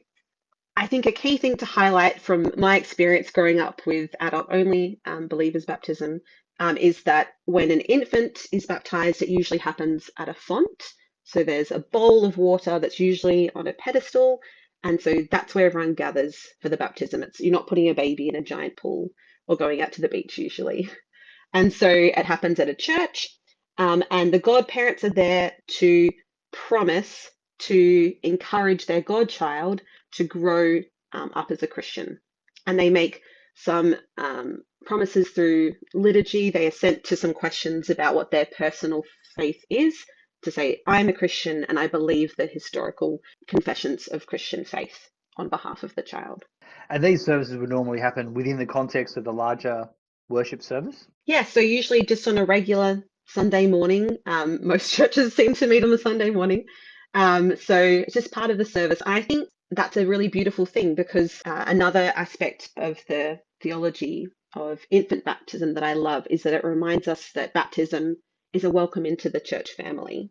I 0.76 0.88
think 0.88 1.06
a 1.06 1.12
key 1.12 1.36
thing 1.36 1.56
to 1.58 1.64
highlight 1.64 2.20
from 2.20 2.50
my 2.56 2.76
experience 2.76 3.30
growing 3.30 3.60
up 3.60 3.80
with 3.86 4.10
adult 4.18 4.48
only 4.50 5.00
um, 5.06 5.28
believers 5.28 5.64
baptism 5.64 6.20
um, 6.58 6.76
is 6.76 7.02
that 7.04 7.28
when 7.44 7.70
an 7.70 7.80
infant 7.82 8.40
is 8.52 8.66
baptized, 8.66 9.22
it 9.22 9.28
usually 9.28 9.58
happens 9.58 10.10
at 10.18 10.28
a 10.28 10.34
font. 10.34 10.82
So 11.24 11.42
there's 11.42 11.70
a 11.70 11.80
bowl 11.80 12.24
of 12.24 12.36
water 12.36 12.78
that's 12.78 13.00
usually 13.00 13.50
on 13.54 13.66
a 13.66 13.72
pedestal. 13.72 14.40
And 14.82 15.00
so 15.00 15.16
that's 15.30 15.54
where 15.54 15.66
everyone 15.66 15.94
gathers 15.94 16.36
for 16.60 16.68
the 16.68 16.76
baptism. 16.76 17.22
It's 17.22 17.40
you're 17.40 17.52
not 17.52 17.66
putting 17.66 17.88
a 17.88 17.94
baby 17.94 18.28
in 18.28 18.36
a 18.36 18.42
giant 18.42 18.76
pool 18.76 19.08
or 19.48 19.56
going 19.56 19.80
out 19.80 19.92
to 19.92 20.02
the 20.02 20.08
beach 20.08 20.38
usually. 20.38 20.88
And 21.54 21.72
so 21.72 21.88
it 21.88 22.26
happens 22.26 22.60
at 22.60 22.68
a 22.68 22.74
church. 22.74 23.28
Um, 23.78 24.04
and 24.10 24.32
the 24.32 24.38
godparents 24.38 25.04
are 25.04 25.10
there 25.10 25.52
to 25.78 26.10
promise 26.52 27.30
to 27.60 28.14
encourage 28.22 28.86
their 28.86 29.00
godchild 29.00 29.80
to 30.14 30.24
grow 30.24 30.80
um, 31.12 31.30
up 31.34 31.50
as 31.50 31.62
a 31.62 31.66
Christian. 31.66 32.18
And 32.66 32.78
they 32.78 32.90
make 32.90 33.22
some 33.56 33.96
um, 34.18 34.62
promises 34.84 35.30
through 35.30 35.72
liturgy. 35.94 36.50
They 36.50 36.66
are 36.66 36.72
sent 36.72 37.04
to 37.04 37.16
some 37.16 37.32
questions 37.32 37.88
about 37.88 38.14
what 38.14 38.30
their 38.30 38.46
personal 38.46 39.02
faith 39.36 39.62
is 39.70 40.04
to 40.44 40.50
say, 40.50 40.80
I'm 40.86 41.08
a 41.08 41.12
Christian 41.12 41.64
and 41.68 41.78
I 41.78 41.86
believe 41.86 42.34
the 42.36 42.46
historical 42.46 43.20
confessions 43.48 44.06
of 44.08 44.26
Christian 44.26 44.64
faith 44.64 45.10
on 45.36 45.48
behalf 45.48 45.82
of 45.82 45.94
the 45.94 46.02
child. 46.02 46.44
And 46.88 47.02
these 47.02 47.24
services 47.24 47.56
would 47.56 47.70
normally 47.70 48.00
happen 48.00 48.34
within 48.34 48.58
the 48.58 48.66
context 48.66 49.16
of 49.16 49.24
the 49.24 49.32
larger 49.32 49.88
worship 50.28 50.62
service? 50.62 51.06
Yeah, 51.26 51.44
so 51.44 51.60
usually 51.60 52.02
just 52.02 52.28
on 52.28 52.38
a 52.38 52.44
regular 52.44 53.04
Sunday 53.26 53.66
morning. 53.66 54.18
Um, 54.26 54.60
most 54.66 54.92
churches 54.92 55.34
seem 55.34 55.54
to 55.54 55.66
meet 55.66 55.84
on 55.84 55.92
a 55.92 55.98
Sunday 55.98 56.30
morning. 56.30 56.64
Um, 57.14 57.56
so 57.56 57.80
it's 57.80 58.14
just 58.14 58.32
part 58.32 58.50
of 58.50 58.58
the 58.58 58.64
service. 58.64 59.00
I 59.06 59.22
think 59.22 59.48
that's 59.70 59.96
a 59.96 60.06
really 60.06 60.28
beautiful 60.28 60.66
thing 60.66 60.94
because 60.94 61.40
uh, 61.44 61.64
another 61.66 62.12
aspect 62.14 62.70
of 62.76 62.98
the 63.08 63.40
theology 63.60 64.28
of 64.54 64.80
infant 64.90 65.24
baptism 65.24 65.74
that 65.74 65.82
I 65.82 65.94
love 65.94 66.26
is 66.30 66.42
that 66.42 66.54
it 66.54 66.64
reminds 66.64 67.08
us 67.08 67.30
that 67.34 67.54
baptism 67.54 68.16
is 68.54 68.64
a 68.64 68.70
welcome 68.70 69.04
into 69.04 69.28
the 69.28 69.40
church 69.40 69.72
family. 69.72 70.30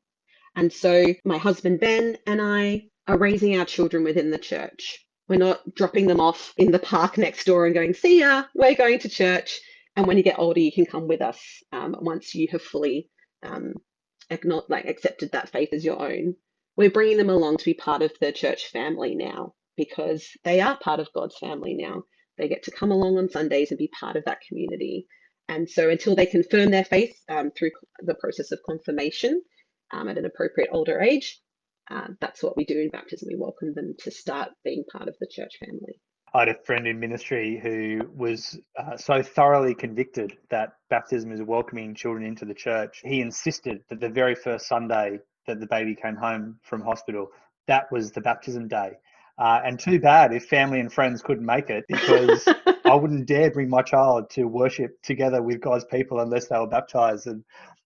And 0.55 0.71
so 0.71 1.13
my 1.25 1.37
husband 1.37 1.79
Ben 1.79 2.17
and 2.25 2.41
I 2.41 2.85
are 3.07 3.17
raising 3.17 3.57
our 3.59 3.65
children 3.65 4.03
within 4.03 4.31
the 4.31 4.37
church. 4.37 5.05
We're 5.27 5.37
not 5.37 5.75
dropping 5.75 6.07
them 6.07 6.19
off 6.19 6.53
in 6.57 6.71
the 6.71 6.79
park 6.79 7.17
next 7.17 7.45
door 7.45 7.65
and 7.65 7.75
going, 7.75 7.93
see 7.93 8.19
ya, 8.19 8.45
we're 8.55 8.75
going 8.75 8.99
to 8.99 9.09
church. 9.09 9.59
And 9.95 10.07
when 10.07 10.17
you 10.17 10.23
get 10.23 10.39
older, 10.39 10.59
you 10.59 10.71
can 10.71 10.85
come 10.85 11.07
with 11.07 11.21
us 11.21 11.39
um, 11.71 11.95
once 11.99 12.33
you 12.33 12.47
have 12.51 12.61
fully 12.61 13.09
um, 13.43 13.73
like 14.69 14.85
accepted 14.85 15.31
that 15.31 15.49
faith 15.49 15.69
as 15.73 15.85
your 15.85 16.01
own. 16.01 16.35
We're 16.75 16.89
bringing 16.89 17.17
them 17.17 17.29
along 17.29 17.57
to 17.57 17.65
be 17.65 17.73
part 17.73 18.01
of 18.01 18.11
the 18.19 18.31
church 18.31 18.67
family 18.71 19.15
now 19.15 19.53
because 19.77 20.27
they 20.43 20.61
are 20.61 20.77
part 20.77 20.99
of 20.99 21.13
God's 21.13 21.37
family 21.37 21.75
now. 21.75 22.03
They 22.37 22.47
get 22.47 22.63
to 22.63 22.71
come 22.71 22.91
along 22.91 23.17
on 23.17 23.29
Sundays 23.29 23.69
and 23.71 23.77
be 23.77 23.91
part 23.99 24.15
of 24.15 24.25
that 24.25 24.41
community. 24.47 25.07
And 25.49 25.69
so 25.69 25.89
until 25.89 26.15
they 26.15 26.25
confirm 26.25 26.71
their 26.71 26.85
faith 26.85 27.15
um, 27.29 27.51
through 27.51 27.71
the 27.99 28.15
process 28.15 28.51
of 28.51 28.59
confirmation 28.65 29.41
um, 29.91 30.07
at 30.07 30.17
an 30.17 30.25
appropriate 30.25 30.69
older 30.71 31.01
age, 31.01 31.39
uh, 31.91 32.07
that's 32.21 32.41
what 32.41 32.55
we 32.55 32.65
do 32.65 32.79
in 32.79 32.89
baptism. 32.89 33.27
We 33.29 33.35
welcome 33.37 33.73
them 33.73 33.93
to 33.99 34.11
start 34.11 34.51
being 34.63 34.83
part 34.91 35.07
of 35.07 35.15
the 35.19 35.27
church 35.29 35.57
family. 35.59 35.99
I 36.35 36.39
had 36.39 36.49
a 36.49 36.55
friend 36.65 36.87
in 36.87 36.99
ministry 36.99 37.59
who 37.61 38.09
was 38.15 38.59
uh, 38.79 38.97
so 38.97 39.21
thoroughly 39.21 39.75
convicted 39.75 40.35
that 40.49 40.69
baptism 40.89 41.31
is 41.31 41.41
welcoming 41.43 41.93
children 41.93 42.25
into 42.25 42.45
the 42.45 42.55
church. 42.55 43.01
He 43.03 43.21
insisted 43.21 43.83
that 43.89 43.99
the 43.99 44.09
very 44.09 44.33
first 44.33 44.67
Sunday 44.67 45.19
that 45.45 45.59
the 45.59 45.67
baby 45.67 45.95
came 45.95 46.15
home 46.15 46.57
from 46.63 46.81
hospital, 46.81 47.27
that 47.67 47.91
was 47.91 48.11
the 48.11 48.21
baptism 48.21 48.67
day. 48.67 48.93
Uh, 49.37 49.61
and 49.63 49.79
too 49.79 49.99
bad 49.99 50.33
if 50.33 50.45
family 50.45 50.79
and 50.79 50.91
friends 50.91 51.21
couldn't 51.21 51.45
make 51.45 51.69
it 51.69 51.83
because 51.87 52.47
I 52.93 52.95
wouldn't 52.95 53.25
dare 53.25 53.49
bring 53.49 53.69
my 53.69 53.81
child 53.81 54.29
to 54.31 54.43
worship 54.43 55.01
together 55.01 55.41
with 55.41 55.59
God's 55.59 55.83
people 55.85 56.19
unless 56.19 56.47
they 56.47 56.59
were 56.59 56.67
baptized. 56.67 57.25
And 57.25 57.43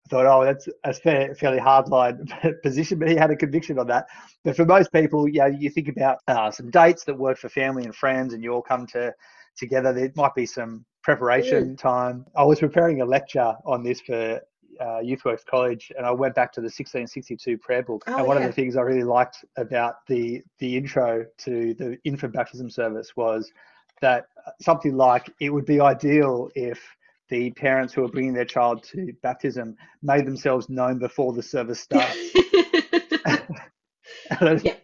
I 0.06 0.08
thought, 0.08 0.24
oh, 0.24 0.42
that's 0.42 0.66
a 0.82 0.94
fair, 0.94 1.34
fairly 1.34 1.58
hardline 1.58 2.26
position, 2.62 2.98
but 2.98 3.10
he 3.10 3.14
had 3.14 3.30
a 3.30 3.36
conviction 3.36 3.78
on 3.78 3.86
that. 3.88 4.06
But 4.44 4.56
for 4.56 4.64
most 4.64 4.90
people, 4.92 5.28
yeah, 5.28 5.48
you 5.48 5.68
think 5.68 5.88
about 5.88 6.20
uh, 6.26 6.50
some 6.50 6.70
dates 6.70 7.04
that 7.04 7.18
work 7.18 7.36
for 7.36 7.50
family 7.50 7.84
and 7.84 7.94
friends, 7.94 8.32
and 8.32 8.42
you 8.42 8.54
all 8.54 8.62
come 8.62 8.86
to 8.88 9.12
together. 9.58 9.92
There 9.92 10.10
might 10.16 10.34
be 10.34 10.46
some 10.46 10.86
preparation 11.02 11.74
mm. 11.74 11.78
time. 11.78 12.24
I 12.34 12.44
was 12.44 12.60
preparing 12.60 13.02
a 13.02 13.04
lecture 13.04 13.54
on 13.66 13.84
this 13.84 14.00
for 14.00 14.40
uh, 14.80 15.00
YouthWorks 15.04 15.44
College, 15.44 15.92
and 15.98 16.06
I 16.06 16.12
went 16.12 16.34
back 16.34 16.50
to 16.54 16.62
the 16.62 16.72
1662 16.72 17.58
prayer 17.58 17.82
book. 17.82 18.04
Oh, 18.06 18.16
and 18.16 18.26
one 18.26 18.38
yeah. 18.38 18.44
of 18.44 18.48
the 18.48 18.54
things 18.54 18.74
I 18.74 18.80
really 18.80 19.04
liked 19.04 19.44
about 19.58 20.06
the 20.08 20.40
the 20.60 20.78
intro 20.78 21.26
to 21.40 21.74
the 21.74 21.98
infant 22.04 22.32
baptism 22.32 22.70
service 22.70 23.14
was 23.16 23.52
that 24.00 24.26
something 24.60 24.96
like 24.96 25.30
it 25.40 25.50
would 25.50 25.66
be 25.66 25.80
ideal 25.80 26.50
if 26.54 26.80
the 27.30 27.50
parents 27.52 27.94
who 27.94 28.04
are 28.04 28.08
bringing 28.08 28.34
their 28.34 28.44
child 28.44 28.82
to 28.82 29.12
baptism 29.22 29.76
made 30.02 30.26
themselves 30.26 30.68
known 30.68 30.98
before 30.98 31.32
the 31.32 31.42
service 31.42 31.80
starts. 31.80 32.16
and 34.40 34.62
yeah. 34.62 34.74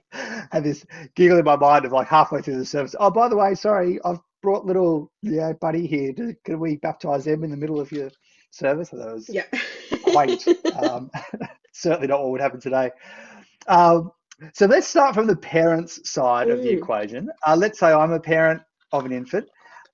had 0.50 0.64
this 0.64 0.84
giggle 1.14 1.38
in 1.38 1.44
my 1.44 1.56
mind 1.56 1.84
of 1.84 1.92
like 1.92 2.08
halfway 2.08 2.40
through 2.40 2.58
the 2.58 2.64
service. 2.64 2.94
Oh, 2.98 3.10
by 3.10 3.28
the 3.28 3.36
way, 3.36 3.54
sorry, 3.54 3.98
I've 4.04 4.20
brought 4.42 4.64
little 4.64 5.12
yeah 5.22 5.52
buddy 5.52 5.86
here. 5.86 6.14
can 6.44 6.58
we 6.58 6.76
baptize 6.76 7.24
them 7.24 7.44
in 7.44 7.50
the 7.50 7.56
middle 7.56 7.80
of 7.80 7.92
your 7.92 8.10
service? 8.50 8.88
that 8.90 9.14
was 9.14 9.28
yeah. 9.28 9.44
quaint. 10.04 10.46
um, 10.82 11.10
certainly 11.72 12.08
not 12.08 12.20
what 12.22 12.30
would 12.30 12.40
happen 12.40 12.60
today. 12.60 12.90
Um, 13.66 14.12
so 14.54 14.66
let's 14.66 14.86
start 14.86 15.14
from 15.14 15.26
the 15.26 15.36
parents' 15.36 16.10
side 16.10 16.48
mm. 16.48 16.54
of 16.54 16.62
the 16.62 16.70
mm. 16.70 16.78
equation. 16.78 17.28
Uh, 17.46 17.56
let's 17.56 17.78
say 17.78 17.92
I'm 17.92 18.12
a 18.12 18.20
parent 18.20 18.62
of 18.92 19.04
an 19.04 19.12
infant. 19.12 19.48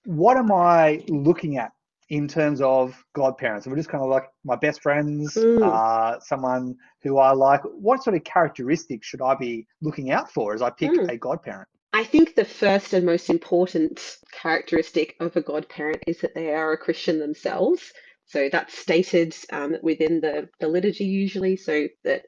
What 0.05 0.37
am 0.37 0.53
I 0.53 1.03
looking 1.09 1.59
at 1.59 1.73
in 2.09 2.29
terms 2.29 2.61
of 2.61 2.95
godparents? 3.15 3.67
We're 3.67 3.76
just 3.76 3.88
kind 3.88 4.05
of 4.05 4.11
like 4.11 4.25
my 4.45 4.57
best 4.57 4.83
friends, 4.83 5.35
mm. 5.35 5.62
uh, 5.62 6.21
someone 6.21 6.76
who 7.03 7.19
I 7.19 7.33
like. 7.33 7.62
What 7.65 8.03
sort 8.05 8.17
of 8.17 8.25
characteristics 8.25 9.07
should 9.07 9.23
I 9.23 9.35
be 9.35 9.67
looking 9.83 10.11
out 10.11 10.31
for 10.31 10.55
as 10.55 10.62
I 10.62 10.71
pick 10.71 10.93
mm. 10.93 11.11
a 11.11 11.17
godparent? 11.17 11.69
I 11.93 12.05
think 12.05 12.35
the 12.35 12.45
first 12.45 12.93
and 12.93 13.07
most 13.07 13.31
important 13.31 14.19
characteristic 14.31 15.17
of 15.19 15.35
a 15.35 15.41
godparent 15.41 16.03
is 16.07 16.21
that 16.21 16.35
they 16.35 16.53
are 16.53 16.73
a 16.73 16.79
Christian 16.79 17.19
themselves. 17.19 17.93
So 18.26 18.49
that's 18.50 18.76
stated 18.76 19.35
um, 19.50 19.76
within 19.83 20.21
the, 20.21 20.49
the 20.61 20.69
liturgy 20.69 21.05
usually, 21.05 21.57
so 21.57 21.87
that 22.05 22.25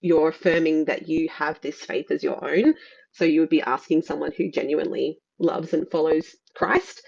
you're 0.00 0.28
affirming 0.28 0.86
that 0.86 1.08
you 1.08 1.28
have 1.28 1.60
this 1.60 1.80
faith 1.80 2.10
as 2.10 2.22
your 2.22 2.42
own. 2.42 2.74
So 3.12 3.24
you 3.24 3.40
would 3.40 3.50
be 3.50 3.60
asking 3.60 4.02
someone 4.02 4.32
who 4.36 4.50
genuinely 4.50 5.18
loves 5.40 5.72
and 5.72 5.90
follows 5.90 6.36
Christ. 6.54 7.02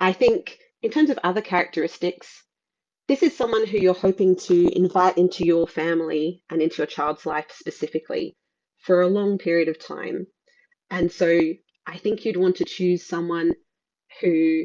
I 0.00 0.12
think 0.12 0.58
in 0.82 0.90
terms 0.90 1.10
of 1.10 1.18
other 1.22 1.40
characteristics, 1.40 2.42
this 3.08 3.22
is 3.22 3.36
someone 3.36 3.66
who 3.66 3.78
you're 3.78 3.94
hoping 3.94 4.36
to 4.36 4.68
invite 4.76 5.16
into 5.18 5.44
your 5.44 5.66
family 5.66 6.42
and 6.50 6.60
into 6.60 6.78
your 6.78 6.86
child's 6.86 7.26
life 7.26 7.46
specifically 7.50 8.36
for 8.78 9.00
a 9.00 9.08
long 9.08 9.38
period 9.38 9.68
of 9.68 9.78
time. 9.78 10.26
And 10.90 11.10
so 11.10 11.40
I 11.86 11.96
think 11.98 12.24
you'd 12.24 12.36
want 12.36 12.56
to 12.56 12.64
choose 12.64 13.06
someone 13.06 13.52
who 14.20 14.64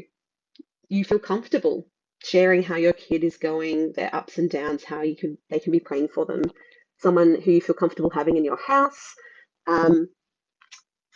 you 0.88 1.04
feel 1.04 1.18
comfortable 1.18 1.86
sharing 2.24 2.62
how 2.62 2.76
your 2.76 2.92
kid 2.92 3.24
is 3.24 3.36
going, 3.36 3.92
their 3.92 4.14
ups 4.14 4.38
and 4.38 4.48
downs, 4.48 4.84
how 4.84 5.02
you 5.02 5.16
can 5.16 5.36
they 5.50 5.58
can 5.58 5.72
be 5.72 5.80
praying 5.80 6.08
for 6.08 6.24
them. 6.24 6.42
Someone 6.98 7.40
who 7.40 7.50
you 7.50 7.60
feel 7.60 7.74
comfortable 7.74 8.10
having 8.10 8.36
in 8.36 8.44
your 8.44 8.58
house, 8.58 9.14
um, 9.66 10.08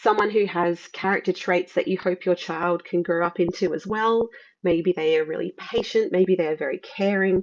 someone 0.06 0.30
who 0.30 0.46
has 0.46 0.86
character 0.92 1.32
traits 1.32 1.75
that 1.75 1.88
you 1.88 1.98
hope 1.98 2.25
your 2.25 2.36
child 2.36 2.84
can 2.84 3.02
grow 3.02 3.26
up 3.26 3.40
into 3.40 3.75
as 3.75 3.84
well. 3.84 4.28
Maybe 4.62 4.92
they 4.92 5.18
are 5.18 5.25
really 5.25 5.52
patient, 5.58 6.12
maybe 6.12 6.36
they 6.36 6.46
are 6.46 6.56
very 6.56 6.78
caring. 6.78 7.42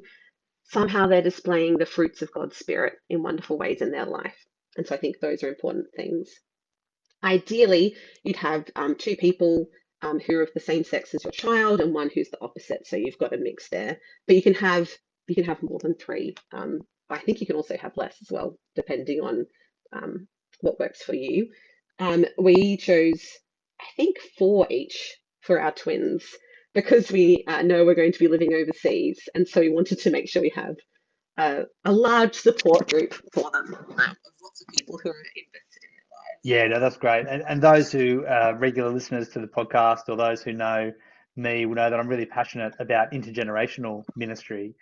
Somehow 0.63 1.07
they're 1.07 1.21
displaying 1.21 1.77
the 1.77 1.85
fruits 1.85 2.21
of 2.21 2.31
God's 2.31 2.55
Spirit 2.55 2.93
in 3.09 3.21
wonderful 3.21 3.57
ways 3.57 3.81
in 3.81 3.91
their 3.91 4.05
life. 4.05 4.37
And 4.77 4.87
so 4.87 4.95
I 4.95 4.97
think 4.97 5.19
those 5.19 5.43
are 5.43 5.49
important 5.49 5.87
things. 5.93 6.29
Ideally, 7.21 7.97
you'd 8.23 8.37
have 8.37 8.63
um, 8.77 8.95
two 8.95 9.17
people 9.17 9.67
um, 10.01 10.21
who 10.21 10.37
are 10.37 10.43
of 10.43 10.53
the 10.53 10.61
same 10.61 10.85
sex 10.85 11.13
as 11.13 11.25
your 11.25 11.31
child 11.33 11.81
and 11.81 11.93
one 11.93 12.11
who's 12.15 12.29
the 12.29 12.41
opposite. 12.41 12.87
So 12.87 12.95
you've 12.95 13.17
got 13.17 13.33
a 13.33 13.37
mix 13.37 13.67
there. 13.67 13.97
But 14.25 14.37
you 14.37 14.41
can 14.41 14.53
have 14.53 14.89
you 15.27 15.35
can 15.35 15.43
have 15.43 15.61
more 15.61 15.79
than 15.83 15.95
three. 15.95 16.35
Um, 16.53 16.79
I 17.09 17.19
think 17.19 17.41
you 17.41 17.45
can 17.45 17.57
also 17.57 17.75
have 17.75 17.97
less 17.97 18.15
as 18.21 18.31
well, 18.31 18.57
depending 18.73 19.19
on 19.19 19.47
um, 19.91 20.29
what 20.61 20.79
works 20.79 21.03
for 21.03 21.13
you. 21.13 21.49
Um, 21.99 22.25
we 22.37 22.77
chose, 22.77 23.23
I 23.79 23.85
think, 23.95 24.17
four 24.37 24.67
each 24.69 25.15
for 25.41 25.61
our 25.61 25.71
twins 25.71 26.23
because 26.73 27.11
we 27.11 27.43
uh, 27.47 27.61
know 27.61 27.85
we're 27.85 27.95
going 27.95 28.11
to 28.11 28.19
be 28.19 28.27
living 28.27 28.53
overseas, 28.53 29.19
and 29.35 29.47
so 29.47 29.61
we 29.61 29.69
wanted 29.69 29.99
to 29.99 30.09
make 30.09 30.27
sure 30.27 30.41
we 30.41 30.53
have 30.55 30.75
uh, 31.37 31.63
a 31.85 31.91
large 31.91 32.35
support 32.35 32.89
group 32.89 33.13
for 33.33 33.49
them 33.51 33.73
of 33.73 33.89
lots 33.89 34.61
of 34.61 34.67
people 34.77 34.99
who 35.01 35.09
are 35.09 35.15
invested 35.35 35.83
in 35.83 35.91
their 35.95 36.09
lives. 36.11 36.41
Yeah, 36.43 36.67
no, 36.67 36.79
that's 36.79 36.97
great. 36.97 37.27
And, 37.27 37.43
and 37.47 37.61
those 37.61 37.91
who 37.91 38.25
are 38.25 38.55
regular 38.55 38.91
listeners 38.91 39.29
to 39.29 39.39
the 39.39 39.47
podcast 39.47 40.09
or 40.09 40.15
those 40.15 40.41
who 40.41 40.53
know 40.53 40.91
me 41.35 41.65
will 41.65 41.75
know 41.75 41.89
that 41.89 41.99
I'm 41.99 42.07
really 42.07 42.25
passionate 42.25 42.73
about 42.79 43.11
intergenerational 43.11 44.03
ministry. 44.15 44.75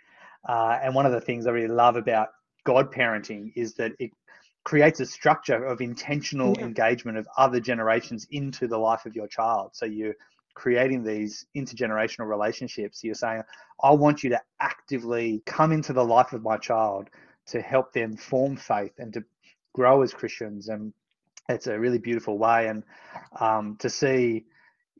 Uh, 0.48 0.78
and 0.82 0.94
one 0.94 1.06
of 1.06 1.12
the 1.12 1.20
things 1.20 1.46
I 1.46 1.50
really 1.50 1.68
love 1.68 1.96
about 1.96 2.28
godparenting 2.66 3.52
is 3.56 3.74
that 3.74 3.92
it 3.98 4.10
creates 4.64 5.00
a 5.00 5.06
structure 5.06 5.64
of 5.64 5.80
intentional 5.80 6.54
yeah. 6.56 6.64
engagement 6.64 7.18
of 7.18 7.26
other 7.36 7.60
generations 7.60 8.26
into 8.30 8.68
the 8.68 8.78
life 8.78 9.06
of 9.06 9.16
your 9.16 9.26
child. 9.26 9.70
So 9.74 9.86
you're 9.86 10.14
creating 10.54 11.02
these 11.02 11.46
intergenerational 11.56 12.28
relationships. 12.28 13.02
You're 13.02 13.14
saying, 13.14 13.42
I 13.82 13.92
want 13.92 14.22
you 14.22 14.30
to 14.30 14.40
actively 14.60 15.42
come 15.46 15.72
into 15.72 15.92
the 15.92 16.04
life 16.04 16.32
of 16.32 16.42
my 16.42 16.58
child 16.58 17.08
to 17.46 17.60
help 17.60 17.92
them 17.92 18.16
form 18.16 18.56
faith 18.56 18.92
and 18.98 19.12
to 19.14 19.24
grow 19.74 20.02
as 20.02 20.12
Christians. 20.12 20.68
And 20.68 20.92
it's 21.48 21.66
a 21.66 21.78
really 21.78 21.98
beautiful 21.98 22.38
way. 22.38 22.68
And 22.68 22.84
um, 23.40 23.76
to 23.80 23.90
see, 23.90 24.44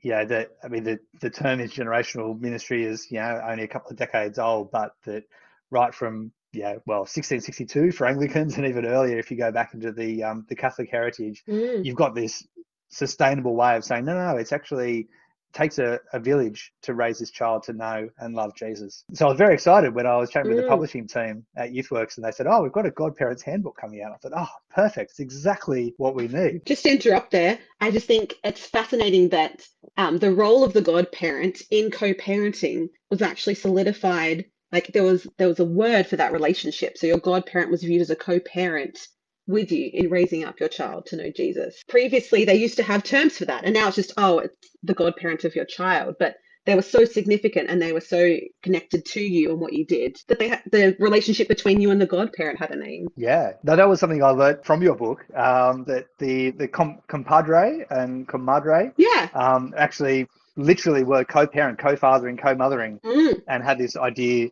you 0.03 0.11
know, 0.11 0.25
that, 0.25 0.49
I 0.65 0.69
mean, 0.69 0.83
the, 0.83 0.99
the 1.21 1.31
term 1.31 1.61
intergenerational 1.61 2.41
ministry 2.41 2.85
is, 2.85 3.09
you 3.11 3.21
know, 3.21 3.41
only 3.47 3.63
a 3.63 3.69
couple 3.69 3.91
of 3.91 3.97
decades 3.97 4.39
old, 4.39 4.73
but 4.73 4.95
that 5.05 5.25
right 5.71 5.95
from 5.95 6.33
yeah, 6.53 6.77
well, 6.87 7.01
1662 7.01 7.93
for 7.93 8.07
Anglicans, 8.07 8.57
and 8.59 8.67
even 8.67 8.87
earlier 8.87 9.19
if 9.19 9.31
you 9.31 9.37
go 9.37 9.51
back 9.53 9.75
into 9.75 9.93
the 9.93 10.23
um, 10.25 10.47
the 10.49 10.57
Catholic 10.57 10.91
heritage, 10.91 11.43
mm. 11.49 11.85
you've 11.85 11.97
got 11.97 12.15
this 12.15 12.47
sustainable 12.91 13.57
way 13.57 13.77
of 13.77 13.85
saying 13.85 14.05
no, 14.05 14.15
no, 14.15 14.33
no, 14.33 14.37
it's 14.37 14.53
actually 14.53 15.09
takes 15.53 15.79
a, 15.79 16.01
a 16.13 16.19
village 16.19 16.73
to 16.83 16.95
raise 16.95 17.19
this 17.19 17.31
child 17.31 17.63
to 17.65 17.73
know 17.73 18.09
and 18.19 18.35
love 18.35 18.55
Jesus. 18.57 19.05
So 19.13 19.27
I 19.27 19.29
was 19.29 19.39
very 19.39 19.55
excited 19.55 19.95
when 19.95 20.07
I 20.07 20.17
was 20.17 20.31
chatting 20.31 20.49
with 20.49 20.57
the 20.59 20.65
Mm. 20.65 20.69
publishing 20.69 21.07
team 21.07 21.45
at 21.57 21.71
YouthWorks 21.73 22.17
and 22.17 22.25
they 22.25 22.31
said, 22.31 22.47
Oh, 22.47 22.63
we've 22.63 22.73
got 22.73 22.87
a 22.87 22.91
godparents 22.91 23.43
handbook 23.43 23.77
coming 23.77 24.03
out. 24.03 24.13
I 24.13 24.17
thought, 24.17 24.33
Oh, 24.35 24.49
perfect. 24.75 25.11
It's 25.13 25.21
exactly 25.21 25.95
what 25.99 26.15
we 26.15 26.29
need. 26.29 26.65
Just 26.65 26.85
to 26.85 26.91
interrupt 26.91 27.31
there, 27.33 27.59
I 27.81 27.91
just 27.91 28.07
think 28.07 28.37
it's 28.45 28.65
fascinating 28.65 29.29
that 29.31 29.67
um, 29.97 30.19
the 30.19 30.33
role 30.33 30.65
of 30.65 30.73
the 30.73 30.81
godparent 30.81 31.63
in 31.71 31.91
co-parenting 31.91 32.89
was 33.11 33.21
actually 33.23 33.55
solidified. 33.57 34.47
Like 34.73 34.89
there 34.93 35.03
was 35.05 35.27
there 35.39 35.49
was 35.49 35.61
a 35.61 35.65
word 35.65 36.07
for 36.07 36.17
that 36.17 36.33
relationship. 36.33 36.97
So 36.99 37.07
your 37.07 37.19
godparent 37.19 37.71
was 37.71 37.83
viewed 37.83 38.01
as 38.03 38.11
a 38.11 38.17
co-parent 38.17 38.99
with 39.47 39.71
you 39.73 39.91
in 39.93 40.09
raising 40.09 40.45
up 40.45 40.61
your 40.61 40.69
child 40.69 41.07
to 41.07 41.17
know 41.17 41.31
Jesus. 41.31 41.83
Previously, 41.89 42.45
they 42.45 42.55
used 42.55 42.77
to 42.79 42.83
have 42.83 43.03
terms 43.03 43.37
for 43.37 43.45
that, 43.47 43.65
and 43.65 43.75
now 43.75 43.89
it's 43.89 43.97
just 43.97 44.13
oh, 44.17 44.39
it's 44.39 44.57
the 44.83 44.95
godparent 44.95 45.45
of 45.45 45.55
your 45.55 45.65
child. 45.67 46.17
But 46.19 46.37
they 46.65 46.75
were 46.77 46.83
so 46.83 47.05
significant 47.05 47.69
and 47.69 47.83
they 47.83 47.93
were 47.93 48.01
so 48.01 48.37
connected 48.63 49.05
to 49.05 49.21
you 49.21 49.51
and 49.51 49.61
what 49.61 49.73
you 49.73 49.85
did 49.85 50.17
that 50.29 50.39
they 50.39 50.49
had 50.49 50.63
the 50.71 50.97
relationship 51.01 51.49
between 51.49 51.81
you 51.81 51.91
and 51.91 52.01
the 52.01 52.07
godparent 52.07 52.59
had 52.61 52.71
a 52.71 52.77
name. 52.77 53.09
Yeah, 53.17 53.55
no, 53.65 53.75
that 53.75 53.89
was 53.89 53.99
something 53.99 54.23
I 54.23 54.31
learned 54.31 54.65
from 54.65 54.81
your 54.81 54.95
book. 54.95 55.25
Um, 55.35 55.85
that 55.85 56.07
the 56.19 56.51
the 56.53 56.69
com- 56.69 57.01
compadre 57.09 57.85
and 57.91 58.29
comadre 58.29 58.93
Yeah. 58.97 59.29
um, 59.35 59.75
actually 59.77 60.29
literally 60.57 61.03
were 61.03 61.25
co-parent, 61.25 61.79
co-fathering, 61.79 62.37
co-mothering, 62.37 63.01
Mm, 63.05 63.43
and 63.49 63.65
had 63.65 63.79
this 63.79 63.97
idea 63.97 64.51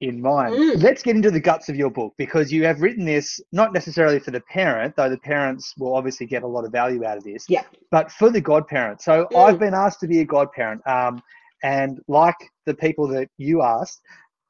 in 0.00 0.20
mind. 0.20 0.54
Mm. 0.54 0.82
Let's 0.82 1.02
get 1.02 1.16
into 1.16 1.30
the 1.30 1.40
guts 1.40 1.68
of 1.68 1.76
your 1.76 1.90
book 1.90 2.14
because 2.16 2.52
you 2.52 2.64
have 2.64 2.80
written 2.80 3.04
this 3.04 3.40
not 3.52 3.72
necessarily 3.72 4.18
for 4.20 4.30
the 4.30 4.40
parent, 4.42 4.94
though 4.96 5.10
the 5.10 5.18
parents 5.18 5.74
will 5.78 5.94
obviously 5.94 6.26
get 6.26 6.42
a 6.42 6.46
lot 6.46 6.64
of 6.64 6.72
value 6.72 7.04
out 7.04 7.16
of 7.16 7.24
this. 7.24 7.44
Yeah. 7.48 7.64
But 7.90 8.10
for 8.12 8.30
the 8.30 8.40
godparent. 8.40 9.02
So 9.02 9.26
Mm. 9.32 9.44
I've 9.44 9.58
been 9.58 9.74
asked 9.74 10.00
to 10.00 10.06
be 10.06 10.20
a 10.20 10.24
godparent, 10.24 10.86
um, 10.86 11.20
and 11.62 12.00
like 12.06 12.36
the 12.66 12.74
people 12.74 13.08
that 13.08 13.28
you 13.38 13.62
asked, 13.62 14.00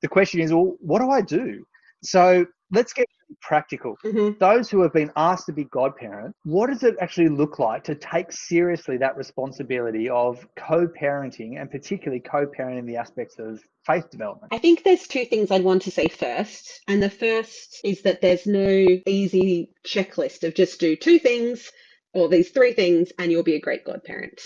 the 0.02 0.08
question 0.08 0.40
is, 0.40 0.52
well, 0.52 0.76
what 0.80 1.00
do 1.00 1.10
I 1.10 1.22
do? 1.22 1.64
So 2.02 2.46
let's 2.70 2.92
get 2.92 3.06
practical 3.40 3.96
mhm. 4.04 4.38
those 4.38 4.70
who 4.70 4.82
have 4.82 4.92
been 4.92 5.10
asked 5.16 5.46
to 5.46 5.52
be 5.52 5.64
godparent, 5.64 6.34
what 6.44 6.68
does 6.68 6.82
it 6.82 6.96
actually 7.00 7.28
look 7.28 7.58
like 7.58 7.84
to 7.84 7.94
take 7.94 8.32
seriously 8.32 8.96
that 8.98 9.16
responsibility 9.16 10.08
of 10.08 10.46
co-parenting 10.56 11.60
and 11.60 11.70
particularly 11.70 12.20
co-parenting 12.20 12.86
the 12.86 12.96
aspects 12.96 13.38
of 13.38 13.60
faith 13.86 14.08
development? 14.10 14.52
I 14.52 14.58
think 14.58 14.84
there's 14.84 15.06
two 15.06 15.24
things 15.24 15.50
I'd 15.50 15.64
want 15.64 15.82
to 15.82 15.90
say 15.90 16.08
first. 16.08 16.80
And 16.88 17.02
the 17.02 17.10
first 17.10 17.80
is 17.84 18.02
that 18.02 18.20
there's 18.20 18.46
no 18.46 18.86
easy 19.06 19.70
checklist 19.86 20.46
of 20.46 20.54
just 20.54 20.80
do 20.80 20.96
two 20.96 21.18
things 21.18 21.70
or 22.14 22.28
these 22.28 22.50
three 22.50 22.72
things 22.72 23.10
and 23.18 23.30
you'll 23.30 23.42
be 23.42 23.56
a 23.56 23.60
great 23.60 23.84
godparent. 23.84 24.40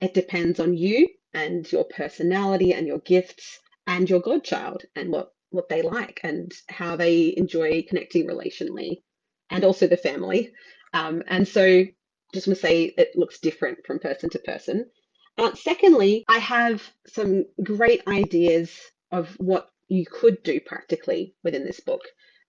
It 0.00 0.14
depends 0.14 0.60
on 0.60 0.76
you 0.76 1.08
and 1.32 1.70
your 1.70 1.84
personality 1.84 2.72
and 2.72 2.86
your 2.86 2.98
gifts 2.98 3.58
and 3.86 4.08
your 4.08 4.20
godchild 4.20 4.82
and 4.96 5.10
what, 5.10 5.33
what 5.54 5.68
they 5.68 5.82
like 5.82 6.20
and 6.22 6.52
how 6.68 6.96
they 6.96 7.34
enjoy 7.36 7.84
connecting 7.88 8.26
relationally 8.26 9.02
and 9.50 9.64
also 9.64 9.86
the 9.86 9.96
family. 9.96 10.52
Um, 10.92 11.22
and 11.28 11.46
so 11.46 11.84
just 12.32 12.46
want 12.46 12.56
to 12.58 12.66
say 12.66 12.94
it 12.96 13.12
looks 13.14 13.38
different 13.38 13.78
from 13.86 14.00
person 14.00 14.28
to 14.30 14.38
person. 14.40 14.90
Uh, 15.38 15.54
secondly, 15.54 16.24
I 16.28 16.38
have 16.38 16.82
some 17.06 17.44
great 17.62 18.02
ideas 18.06 18.70
of 19.10 19.28
what 19.38 19.68
you 19.88 20.04
could 20.06 20.42
do 20.42 20.60
practically 20.60 21.34
within 21.42 21.64
this 21.64 21.80
book. 21.80 22.02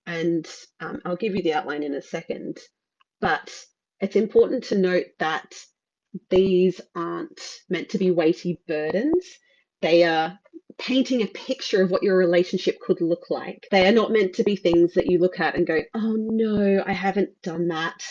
And 0.08 0.48
um, 0.80 1.02
I'll 1.06 1.16
give 1.16 1.36
you 1.36 1.44
the 1.44 1.54
outline 1.54 1.84
in 1.84 1.96
a 1.96 2.02
second. 2.02 2.58
But 3.22 3.52
it's 4.00 4.16
important 4.16 4.66
to 4.66 4.78
note 4.78 5.08
that 5.20 5.54
these 6.30 6.82
aren't 6.96 7.42
meant 7.70 7.90
to 7.90 7.98
be 7.98 8.12
weighty 8.12 8.62
burdens. 8.68 9.26
They 9.82 10.04
are 10.04 10.40
painting 10.78 11.22
a 11.22 11.28
picture 11.28 11.82
of 11.82 11.92
what 11.92 12.04
your 12.04 12.18
relationship 12.18 12.80
could 12.80 13.02
look 13.02 13.30
like. 13.30 13.68
They 13.72 13.88
are 13.88 13.94
not 13.94 14.12
meant 14.12 14.34
to 14.36 14.44
be 14.44 14.56
things 14.56 14.94
that 14.94 15.08
you 15.08 15.20
look 15.20 15.40
at 15.40 15.56
and 15.56 15.66
go, 15.66 15.80
oh 15.94 16.16
no, 16.18 16.84
I 16.86 16.94
haven't 16.94 17.42
done 17.42 17.68
that. 17.70 18.04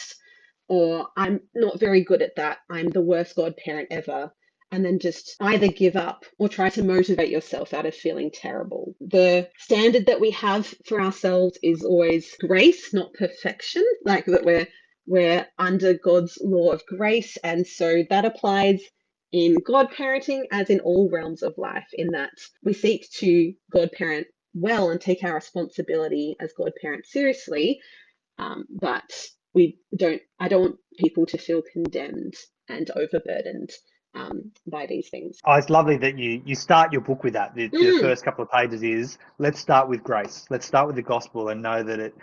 Or 0.68 1.08
I'm 1.16 1.40
not 1.54 1.78
very 1.78 2.02
good 2.02 2.22
at 2.22 2.36
that. 2.36 2.58
I'm 2.70 2.88
the 2.88 3.02
worst 3.02 3.36
godparent 3.36 3.88
ever 3.90 4.32
and 4.74 4.84
then 4.84 4.98
just 4.98 5.36
either 5.40 5.68
give 5.68 5.94
up 5.94 6.24
or 6.38 6.48
try 6.48 6.68
to 6.68 6.82
motivate 6.82 7.30
yourself 7.30 7.72
out 7.72 7.86
of 7.86 7.94
feeling 7.94 8.30
terrible. 8.32 8.94
The 9.00 9.48
standard 9.58 10.06
that 10.06 10.20
we 10.20 10.30
have 10.32 10.66
for 10.86 11.00
ourselves 11.00 11.56
is 11.62 11.84
always 11.84 12.34
grace, 12.40 12.92
not 12.92 13.14
perfection, 13.14 13.84
like 14.04 14.26
that 14.26 14.44
we're 14.44 14.66
we're 15.06 15.46
under 15.58 15.94
God's 15.94 16.38
law 16.42 16.72
of 16.72 16.84
grace 16.86 17.36
and 17.44 17.66
so 17.66 18.04
that 18.08 18.24
applies 18.24 18.82
in 19.34 19.56
godparenting 19.62 20.44
as 20.52 20.70
in 20.70 20.80
all 20.82 21.10
realms 21.12 21.42
of 21.44 21.54
life 21.58 21.88
in 21.94 22.08
that 22.12 22.32
we 22.64 22.74
seek 22.74 23.10
to 23.12 23.54
godparent 23.72 24.28
well 24.54 24.90
and 24.90 25.02
take 25.02 25.24
our 25.24 25.36
responsibility 25.36 26.36
as 26.40 26.54
godparents 26.54 27.12
seriously 27.12 27.80
um, 28.38 28.64
but 28.70 29.10
we 29.54 29.78
don't 29.96 30.22
i 30.40 30.48
don't 30.48 30.62
want 30.62 30.76
people 30.98 31.26
to 31.26 31.38
feel 31.38 31.62
condemned 31.72 32.34
and 32.68 32.90
overburdened 32.96 33.70
um, 34.14 34.52
by 34.66 34.86
these 34.86 35.08
things. 35.10 35.38
Oh, 35.44 35.54
it's 35.54 35.70
lovely 35.70 35.98
that 35.98 36.18
you 36.18 36.42
you 36.46 36.54
start 36.54 36.92
your 36.92 37.02
book 37.02 37.24
with 37.24 37.34
that. 37.34 37.56
The, 37.56 37.72
the 37.80 37.92
Mm. 37.92 38.00
first 38.00 38.24
couple 38.24 38.44
of 38.44 38.52
pages 38.52 38.84
is 38.84 39.18
let's 39.40 39.60
start 39.60 39.88
with 39.90 40.04
grace. 40.04 40.46
Let's 40.50 40.66
start 40.66 40.86
with 40.86 40.96
the 40.96 41.02
gospel 41.02 41.50
and 41.50 41.62
know 41.62 41.82
that 41.82 42.00
it 42.00 42.14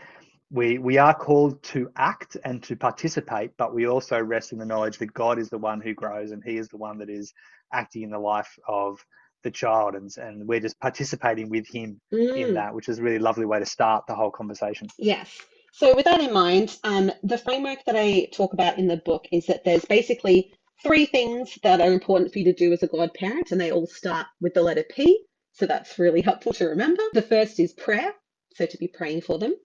we 0.51 0.77
we 0.77 0.97
are 0.97 1.13
called 1.13 1.63
to 1.63 1.89
act 1.95 2.35
and 2.43 2.61
to 2.63 2.75
participate, 2.75 3.51
but 3.57 3.73
we 3.73 3.87
also 3.87 4.19
rest 4.19 4.51
in 4.51 4.59
the 4.59 4.65
knowledge 4.65 4.97
that 4.97 5.13
God 5.13 5.39
is 5.39 5.49
the 5.49 5.57
one 5.57 5.79
who 5.79 5.93
grows 5.93 6.31
and 6.31 6.43
He 6.43 6.57
is 6.57 6.67
the 6.67 6.77
one 6.77 6.97
that 6.99 7.09
is 7.09 7.33
acting 7.73 8.03
in 8.03 8.09
the 8.09 8.19
life 8.19 8.59
of 8.67 9.03
the 9.43 9.51
child, 9.51 9.95
and 9.95 10.09
and 10.17 10.47
we're 10.47 10.59
just 10.59 10.79
participating 10.79 11.49
with 11.49 11.67
Him 11.67 11.99
in 12.11 12.19
Mm. 12.49 12.53
that, 12.55 12.75
which 12.75 12.89
is 12.89 12.99
a 12.99 13.03
really 13.03 13.19
lovely 13.19 13.45
way 13.45 13.59
to 13.59 13.65
start 13.65 14.05
the 14.07 14.15
whole 14.15 14.31
conversation. 14.31 14.87
Yes. 14.97 15.39
So, 15.73 15.95
with 15.95 16.05
that 16.05 16.19
in 16.19 16.33
mind, 16.33 16.77
um, 16.83 17.11
the 17.23 17.37
framework 17.37 17.79
that 17.85 17.95
I 17.95 18.27
talk 18.33 18.53
about 18.53 18.77
in 18.77 18.87
the 18.87 18.97
book 18.97 19.27
is 19.31 19.45
that 19.45 19.63
there's 19.63 19.85
basically 19.85 20.53
three 20.83 21.05
things 21.05 21.57
that 21.63 21.79
are 21.79 21.93
important 21.93 22.33
for 22.33 22.39
you 22.39 22.45
to 22.45 22.53
do 22.53 22.73
as 22.73 22.83
a 22.83 22.87
godparent, 22.87 23.51
and 23.51 23.61
they 23.61 23.71
all 23.71 23.87
start 23.87 24.27
with 24.41 24.53
the 24.53 24.61
letter 24.61 24.83
P. 24.93 25.25
So, 25.53 25.65
that's 25.65 25.97
really 25.97 26.21
helpful 26.21 26.51
to 26.53 26.65
remember. 26.65 27.03
The 27.13 27.21
first 27.21 27.59
is 27.59 27.71
prayer, 27.73 28.13
so 28.53 28.65
to 28.65 28.77
be 28.77 28.89
praying 28.89 29.21
for 29.21 29.39
them. 29.39 29.55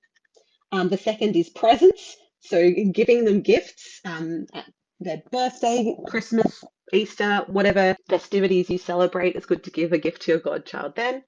Um, 0.73 0.89
the 0.89 0.99
second 0.99 1.37
is 1.37 1.49
presents, 1.49 2.17
so 2.41 2.71
giving 2.93 3.25
them 3.25 3.41
gifts 3.41 4.01
um, 4.05 4.47
at 4.53 4.67
their 5.01 5.23
birthday, 5.31 5.97
Christmas, 6.07 6.65
Easter, 6.93 7.45
whatever 7.49 7.97
festivities 8.09 8.71
you 8.71 8.79
celebrate, 8.79 9.37
it's 9.37 9.47
good 9.47 9.65
to 9.65 9.71
give 9.71 9.93
a 9.93 9.99
gift 9.99 10.23
to 10.23 10.33
your 10.33 10.41
godchild 10.41 10.95
then. 10.97 11.23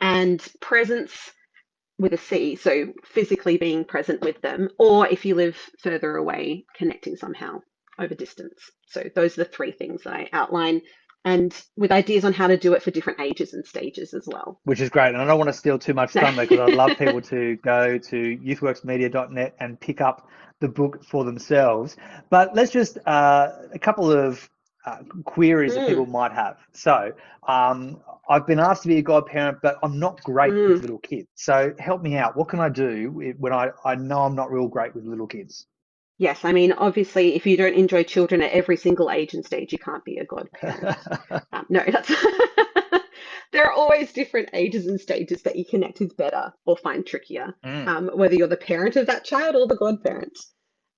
And 0.00 0.42
presence 0.60 1.12
with 1.98 2.12
a 2.12 2.18
C, 2.18 2.56
so 2.56 2.92
physically 3.04 3.56
being 3.56 3.84
present 3.84 4.20
with 4.20 4.40
them, 4.42 4.68
or 4.78 5.06
if 5.08 5.24
you 5.24 5.34
live 5.34 5.56
further 5.82 6.16
away, 6.16 6.66
connecting 6.76 7.16
somehow 7.16 7.60
over 7.98 8.14
distance. 8.14 8.58
So 8.88 9.04
those 9.14 9.38
are 9.38 9.44
the 9.44 9.50
three 9.50 9.72
things 9.72 10.02
that 10.02 10.12
I 10.12 10.28
outline, 10.32 10.82
and 11.26 11.54
with 11.76 11.92
ideas 11.92 12.24
on 12.24 12.32
how 12.32 12.46
to 12.46 12.56
do 12.56 12.72
it 12.74 12.82
for 12.82 12.92
different 12.92 13.20
ages 13.20 13.52
and 13.52 13.66
stages 13.66 14.14
as 14.14 14.26
well. 14.26 14.60
which 14.64 14.80
is 14.80 14.90
great. 14.90 15.08
And 15.08 15.18
I 15.18 15.26
don't 15.26 15.38
want 15.38 15.48
to 15.48 15.54
steal 15.54 15.78
too 15.78 15.94
much 15.94 16.12
thunder 16.12 16.42
because 16.44 16.60
I'd 16.60 16.72
love 16.72 16.96
people 16.96 17.20
to 17.22 17.56
go 17.64 17.98
to 17.98 18.16
youthworksmedia.net 18.38 19.56
and 19.60 19.78
pick 19.80 20.00
up 20.00 20.28
the 20.60 20.68
book 20.68 21.04
for 21.04 21.24
themselves. 21.24 21.96
But 22.30 22.54
let's 22.54 22.72
just 22.72 22.98
uh, 23.06 23.50
a 23.74 23.78
couple 23.78 24.10
of 24.12 24.48
uh, 24.86 24.98
queries 25.24 25.74
that 25.74 25.82
Mm. 25.82 25.86
people 25.86 26.06
might 26.06 26.32
have. 26.32 26.58
So 26.72 27.12
um, 27.48 28.00
I've 28.30 28.46
been 28.46 28.60
asked 28.60 28.82
to 28.82 28.88
be 28.88 28.98
a 28.98 29.02
godparent, 29.02 29.58
but 29.62 29.78
I'm 29.82 29.98
not 29.98 30.22
great 30.22 30.54
with 30.64 30.78
Mm. 30.78 30.80
little 30.80 30.98
kids. 30.98 31.28
So 31.34 31.74
help 31.80 32.02
me 32.02 32.16
out. 32.16 32.36
What 32.36 32.48
can 32.48 32.60
I 32.60 32.68
do 32.68 33.10
when 33.38 33.52
I, 33.52 33.70
I 33.84 33.96
know 33.96 34.20
I'm 34.22 34.36
not 34.36 34.52
real 34.52 34.68
great 34.68 34.94
with 34.94 35.04
little 35.04 35.26
kids? 35.26 35.66
Yes, 36.18 36.44
I 36.44 36.52
mean, 36.52 36.72
obviously, 36.72 37.34
if 37.34 37.46
you 37.46 37.56
don't 37.56 37.74
enjoy 37.74 38.02
children 38.02 38.40
at 38.42 38.52
every 38.52 38.76
single 38.76 39.10
age 39.10 39.34
and 39.34 39.44
stage, 39.44 39.72
you 39.72 39.78
can't 39.78 40.04
be 40.04 40.18
a 40.18 40.24
godparent. 40.24 40.96
Um, 41.52 41.66
no, 41.68 41.82
that's 41.86 42.08
there 43.52 43.64
are 43.64 43.72
always 43.72 44.12
different 44.12 44.50
ages 44.52 44.86
and 44.86 45.00
stages 45.00 45.42
that 45.42 45.56
you 45.56 45.64
connect 45.64 46.00
with 46.00 46.16
better 46.16 46.52
or 46.64 46.76
find 46.76 47.06
trickier. 47.06 47.54
Mm. 47.64 47.86
um, 47.86 48.10
whether 48.14 48.34
you're 48.34 48.48
the 48.48 48.56
parent 48.56 48.96
of 48.96 49.06
that 49.06 49.24
child 49.24 49.54
or 49.54 49.66
the 49.66 49.76
godparent. 49.76 50.36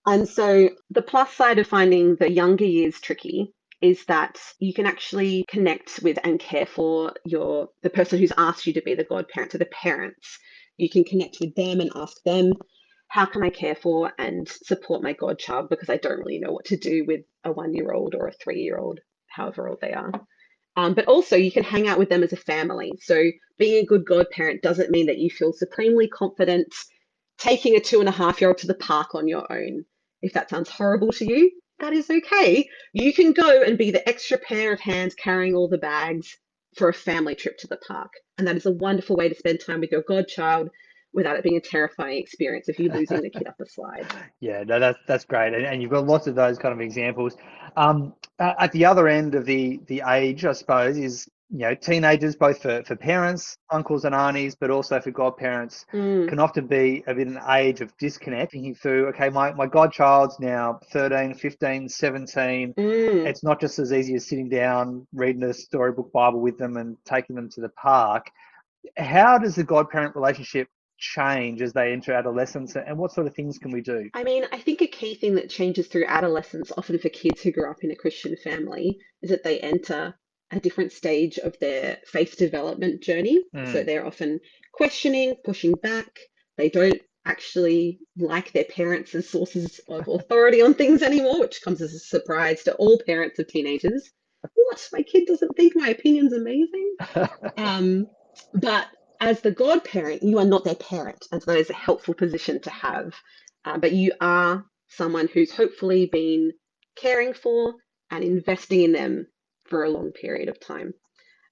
And 0.06 0.28
so 0.28 0.70
the 0.90 1.02
plus 1.02 1.32
side 1.34 1.58
of 1.58 1.66
finding 1.66 2.16
the 2.16 2.30
younger 2.30 2.64
years 2.64 3.00
tricky 3.00 3.52
is 3.80 4.04
that 4.06 4.38
you 4.58 4.72
can 4.72 4.86
actually 4.86 5.44
connect 5.48 6.00
with 6.02 6.18
and 6.24 6.40
care 6.40 6.66
for 6.66 7.12
your 7.24 7.68
the 7.82 7.90
person 7.90 8.18
who's 8.18 8.32
asked 8.36 8.66
you 8.66 8.72
to 8.72 8.82
be 8.82 8.94
the 8.94 9.04
godparent 9.04 9.52
to 9.52 9.58
the 9.58 9.66
parents. 9.66 10.38
You 10.76 10.88
can 10.88 11.04
connect 11.04 11.38
with 11.40 11.54
them 11.54 11.80
and 11.80 11.90
ask 11.94 12.22
them, 12.24 12.52
how 13.08 13.24
can 13.24 13.42
I 13.42 13.50
care 13.50 13.74
for 13.74 14.12
and 14.18 14.46
support 14.46 15.02
my 15.02 15.14
godchild 15.14 15.70
because 15.70 15.88
I 15.88 15.96
don't 15.96 16.18
really 16.18 16.38
know 16.38 16.52
what 16.52 16.66
to 16.66 16.76
do 16.76 17.04
with 17.06 17.22
a 17.44 17.50
one 17.50 17.74
year 17.74 17.92
old 17.92 18.14
or 18.14 18.28
a 18.28 18.32
three 18.32 18.60
year 18.60 18.78
old, 18.78 19.00
however 19.28 19.68
old 19.68 19.80
they 19.80 19.92
are. 19.92 20.12
Um, 20.76 20.94
but 20.94 21.06
also, 21.06 21.34
you 21.34 21.50
can 21.50 21.64
hang 21.64 21.88
out 21.88 21.98
with 21.98 22.08
them 22.08 22.22
as 22.22 22.32
a 22.32 22.36
family. 22.36 22.92
So, 23.00 23.24
being 23.58 23.82
a 23.82 23.86
good 23.86 24.04
godparent 24.04 24.62
doesn't 24.62 24.90
mean 24.90 25.06
that 25.06 25.18
you 25.18 25.30
feel 25.30 25.52
supremely 25.52 26.06
confident 26.06 26.72
taking 27.38 27.74
a 27.74 27.80
two 27.80 28.00
and 28.00 28.08
a 28.08 28.12
half 28.12 28.40
year 28.40 28.50
old 28.50 28.58
to 28.58 28.66
the 28.66 28.74
park 28.74 29.14
on 29.14 29.26
your 29.26 29.50
own. 29.50 29.84
If 30.22 30.34
that 30.34 30.50
sounds 30.50 30.68
horrible 30.68 31.10
to 31.12 31.24
you, 31.24 31.50
that 31.80 31.92
is 31.92 32.10
okay. 32.10 32.68
You 32.92 33.12
can 33.12 33.32
go 33.32 33.62
and 33.62 33.78
be 33.78 33.90
the 33.90 34.06
extra 34.08 34.38
pair 34.38 34.72
of 34.72 34.80
hands 34.80 35.14
carrying 35.14 35.54
all 35.54 35.68
the 35.68 35.78
bags 35.78 36.36
for 36.76 36.88
a 36.88 36.94
family 36.94 37.34
trip 37.34 37.56
to 37.58 37.66
the 37.66 37.78
park. 37.78 38.12
And 38.36 38.46
that 38.46 38.56
is 38.56 38.66
a 38.66 38.72
wonderful 38.72 39.16
way 39.16 39.28
to 39.28 39.34
spend 39.34 39.60
time 39.60 39.80
with 39.80 39.90
your 39.90 40.02
godchild 40.02 40.70
without 41.18 41.36
it 41.36 41.42
being 41.42 41.56
a 41.56 41.60
terrifying 41.60 42.16
experience 42.18 42.68
if 42.68 42.78
you're 42.78 42.94
losing 42.94 43.20
the 43.20 43.28
kid 43.28 43.46
up 43.48 43.56
the 43.58 43.66
slide. 43.66 44.06
Yeah, 44.40 44.62
no, 44.64 44.78
that's 44.78 44.98
that's 45.08 45.24
great, 45.24 45.52
and, 45.52 45.66
and 45.66 45.82
you've 45.82 45.90
got 45.90 46.06
lots 46.06 46.26
of 46.28 46.34
those 46.36 46.58
kind 46.58 46.72
of 46.72 46.80
examples. 46.80 47.36
Um, 47.76 48.14
at 48.38 48.70
the 48.72 48.84
other 48.84 49.08
end 49.08 49.34
of 49.34 49.44
the 49.44 49.80
the 49.88 50.02
age, 50.08 50.44
I 50.44 50.52
suppose, 50.52 50.96
is 50.96 51.28
you 51.50 51.58
know 51.58 51.74
teenagers, 51.74 52.36
both 52.36 52.62
for 52.62 52.84
for 52.84 52.94
parents, 52.94 53.56
uncles 53.70 54.04
and 54.04 54.14
aunties, 54.14 54.54
but 54.54 54.70
also 54.70 55.00
for 55.00 55.10
godparents, 55.10 55.84
Mm, 55.92 56.28
can 56.28 56.38
often 56.38 56.66
be 56.68 57.02
a 57.08 57.14
bit 57.14 57.26
an 57.26 57.40
age 57.50 57.80
of 57.80 57.92
disconnect. 57.98 58.52
Thinking 58.52 58.76
through, 58.76 59.08
okay, 59.08 59.28
my 59.28 59.52
my 59.52 59.66
godchild's 59.66 60.38
now 60.38 60.78
13, 60.92 61.34
15, 61.34 61.88
17. 61.88 62.74
mm. 62.74 63.26
It's 63.26 63.42
not 63.42 63.60
just 63.60 63.78
as 63.80 63.92
easy 63.92 64.14
as 64.14 64.28
sitting 64.28 64.48
down, 64.48 65.04
reading 65.12 65.42
a 65.42 65.52
storybook 65.52 66.12
Bible 66.12 66.40
with 66.40 66.58
them, 66.58 66.76
and 66.76 66.96
taking 67.04 67.34
them 67.34 67.50
to 67.50 67.60
the 67.60 67.70
park. 67.70 68.30
How 68.96 69.36
does 69.38 69.56
the 69.56 69.64
godparent 69.64 70.14
relationship 70.14 70.68
change 70.98 71.62
as 71.62 71.72
they 71.72 71.92
enter 71.92 72.12
adolescence, 72.12 72.76
and 72.76 72.98
what 72.98 73.12
sort 73.12 73.26
of 73.26 73.34
things 73.34 73.58
can 73.58 73.70
we 73.70 73.80
do? 73.80 74.10
I 74.14 74.24
mean, 74.24 74.44
I 74.52 74.58
think 74.58 74.82
a 74.82 74.86
key 74.86 75.14
thing 75.14 75.34
that 75.36 75.48
changes 75.50 75.86
through 75.86 76.06
adolescence, 76.06 76.72
often 76.76 76.98
for 76.98 77.08
kids 77.08 77.40
who 77.42 77.52
grew 77.52 77.70
up 77.70 77.82
in 77.82 77.90
a 77.90 77.96
Christian 77.96 78.36
family, 78.42 78.98
is 79.22 79.30
that 79.30 79.44
they 79.44 79.60
enter 79.60 80.14
a 80.50 80.60
different 80.60 80.92
stage 80.92 81.38
of 81.38 81.58
their 81.60 81.98
faith 82.06 82.36
development 82.36 83.02
journey. 83.02 83.38
So 83.52 83.58
Mm. 83.82 83.86
they're 83.86 84.06
often 84.06 84.40
questioning, 84.72 85.36
pushing 85.44 85.72
back. 85.74 86.18
They 86.56 86.70
don't 86.70 87.00
actually 87.26 88.00
like 88.16 88.52
their 88.52 88.64
parents 88.64 89.14
as 89.14 89.28
sources 89.28 89.80
of 89.88 90.08
authority 90.08 90.62
on 90.62 90.74
things 90.74 91.02
anymore, 91.02 91.40
which 91.40 91.60
comes 91.62 91.82
as 91.82 91.92
a 91.92 91.98
surprise 91.98 92.62
to 92.64 92.74
all 92.76 93.00
parents 93.06 93.38
of 93.38 93.46
teenagers. 93.48 94.10
What? 94.54 94.88
My 94.92 95.02
kid 95.02 95.26
doesn't 95.26 95.54
think 95.56 95.74
my 95.76 95.88
opinion's 95.90 96.32
amazing? 96.32 96.96
Um, 97.56 98.06
but 98.54 98.86
as 99.20 99.40
the 99.40 99.50
godparent, 99.50 100.22
you 100.22 100.38
are 100.38 100.44
not 100.44 100.64
their 100.64 100.74
parent, 100.74 101.26
and 101.32 101.42
so 101.42 101.50
that 101.52 101.58
is 101.58 101.70
a 101.70 101.74
helpful 101.74 102.14
position 102.14 102.60
to 102.62 102.70
have. 102.70 103.14
Uh, 103.64 103.78
but 103.78 103.92
you 103.92 104.12
are 104.20 104.64
someone 104.88 105.28
who's 105.28 105.52
hopefully 105.52 106.06
been 106.06 106.52
caring 106.96 107.34
for 107.34 107.74
and 108.10 108.24
investing 108.24 108.82
in 108.82 108.92
them 108.92 109.26
for 109.64 109.84
a 109.84 109.90
long 109.90 110.12
period 110.12 110.48
of 110.48 110.60
time. 110.60 110.94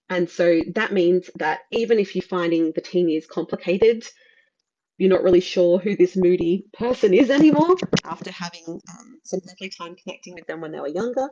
And 0.09 0.31
so 0.31 0.61
that 0.75 0.93
means 0.93 1.29
that 1.37 1.61
even 1.73 1.99
if 1.99 2.15
you're 2.15 2.23
finding 2.23 2.73
the 2.73 2.81
teen 2.81 3.09
years 3.09 3.27
complicated, 3.27 4.07
you're 4.99 5.11
not 5.11 5.23
really 5.23 5.41
sure 5.41 5.79
who 5.79 5.97
this 5.97 6.17
moody 6.17 6.65
person 6.73 7.13
is 7.13 7.29
anymore 7.31 7.77
after 8.05 8.31
having 8.31 8.65
um, 8.69 9.21
some 9.25 9.41
lovely 9.47 9.69
time 9.69 9.97
connecting 9.97 10.35
with 10.35 10.47
them 10.47 10.61
when 10.61 10.73
they 10.73 10.81
were 10.81 10.89
younger. 10.89 11.29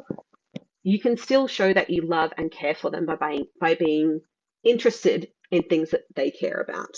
You 0.83 0.99
can 0.99 1.17
still 1.17 1.47
show 1.47 1.73
that 1.73 1.89
you 1.89 2.03
love 2.03 2.33
and 2.37 2.51
care 2.51 2.75
for 2.75 2.91
them 2.91 3.07
by 3.07 3.17
being, 3.17 3.47
by 3.61 3.75
being 3.75 4.21
interested 4.65 5.29
in 5.55 5.63
things 5.63 5.91
that 5.91 6.03
they 6.15 6.31
care 6.31 6.61
about. 6.61 6.97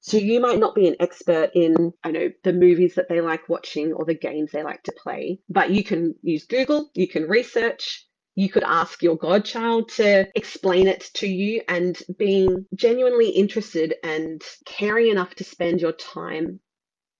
So 0.00 0.16
you 0.16 0.40
might 0.40 0.58
not 0.58 0.74
be 0.74 0.88
an 0.88 0.96
expert 1.00 1.50
in, 1.54 1.92
I 2.02 2.10
know, 2.10 2.30
the 2.44 2.52
movies 2.52 2.94
that 2.94 3.08
they 3.08 3.20
like 3.20 3.48
watching 3.48 3.92
or 3.92 4.04
the 4.04 4.14
games 4.14 4.50
they 4.50 4.62
like 4.62 4.82
to 4.84 4.94
play, 5.02 5.40
but 5.48 5.70
you 5.70 5.84
can 5.84 6.14
use 6.22 6.46
Google, 6.46 6.90
you 6.94 7.06
can 7.06 7.28
research, 7.28 8.06
you 8.34 8.48
could 8.48 8.64
ask 8.64 9.02
your 9.02 9.16
godchild 9.16 9.88
to 9.90 10.26
explain 10.34 10.88
it 10.88 11.08
to 11.14 11.26
you, 11.26 11.62
and 11.68 11.96
being 12.18 12.66
genuinely 12.74 13.30
interested 13.30 13.94
and 14.02 14.42
caring 14.66 15.08
enough 15.08 15.34
to 15.36 15.44
spend 15.44 15.80
your 15.80 15.92
time 15.92 16.60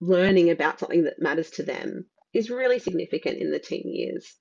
learning 0.01 0.51
about 0.51 0.79
something 0.79 1.05
that 1.05 1.21
matters 1.23 1.51
to 1.53 1.63
them 1.63 2.05
is 2.35 2.51
really 2.51 2.79
significant 2.79 3.39
in 3.39 3.51
the 3.51 3.59
teen 3.59 3.85
years 3.87 4.35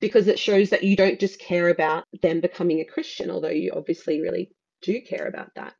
because 0.00 0.28
it 0.28 0.38
shows 0.38 0.70
that 0.70 0.84
you 0.84 0.94
don't 0.94 1.18
just 1.18 1.40
care 1.40 1.70
about 1.70 2.04
them 2.22 2.40
becoming 2.40 2.80
a 2.80 2.84
Christian, 2.84 3.30
although 3.30 3.48
you 3.48 3.72
obviously 3.74 4.20
really 4.20 4.50
do 4.82 5.00
care 5.00 5.26
about 5.26 5.54
that, 5.56 5.74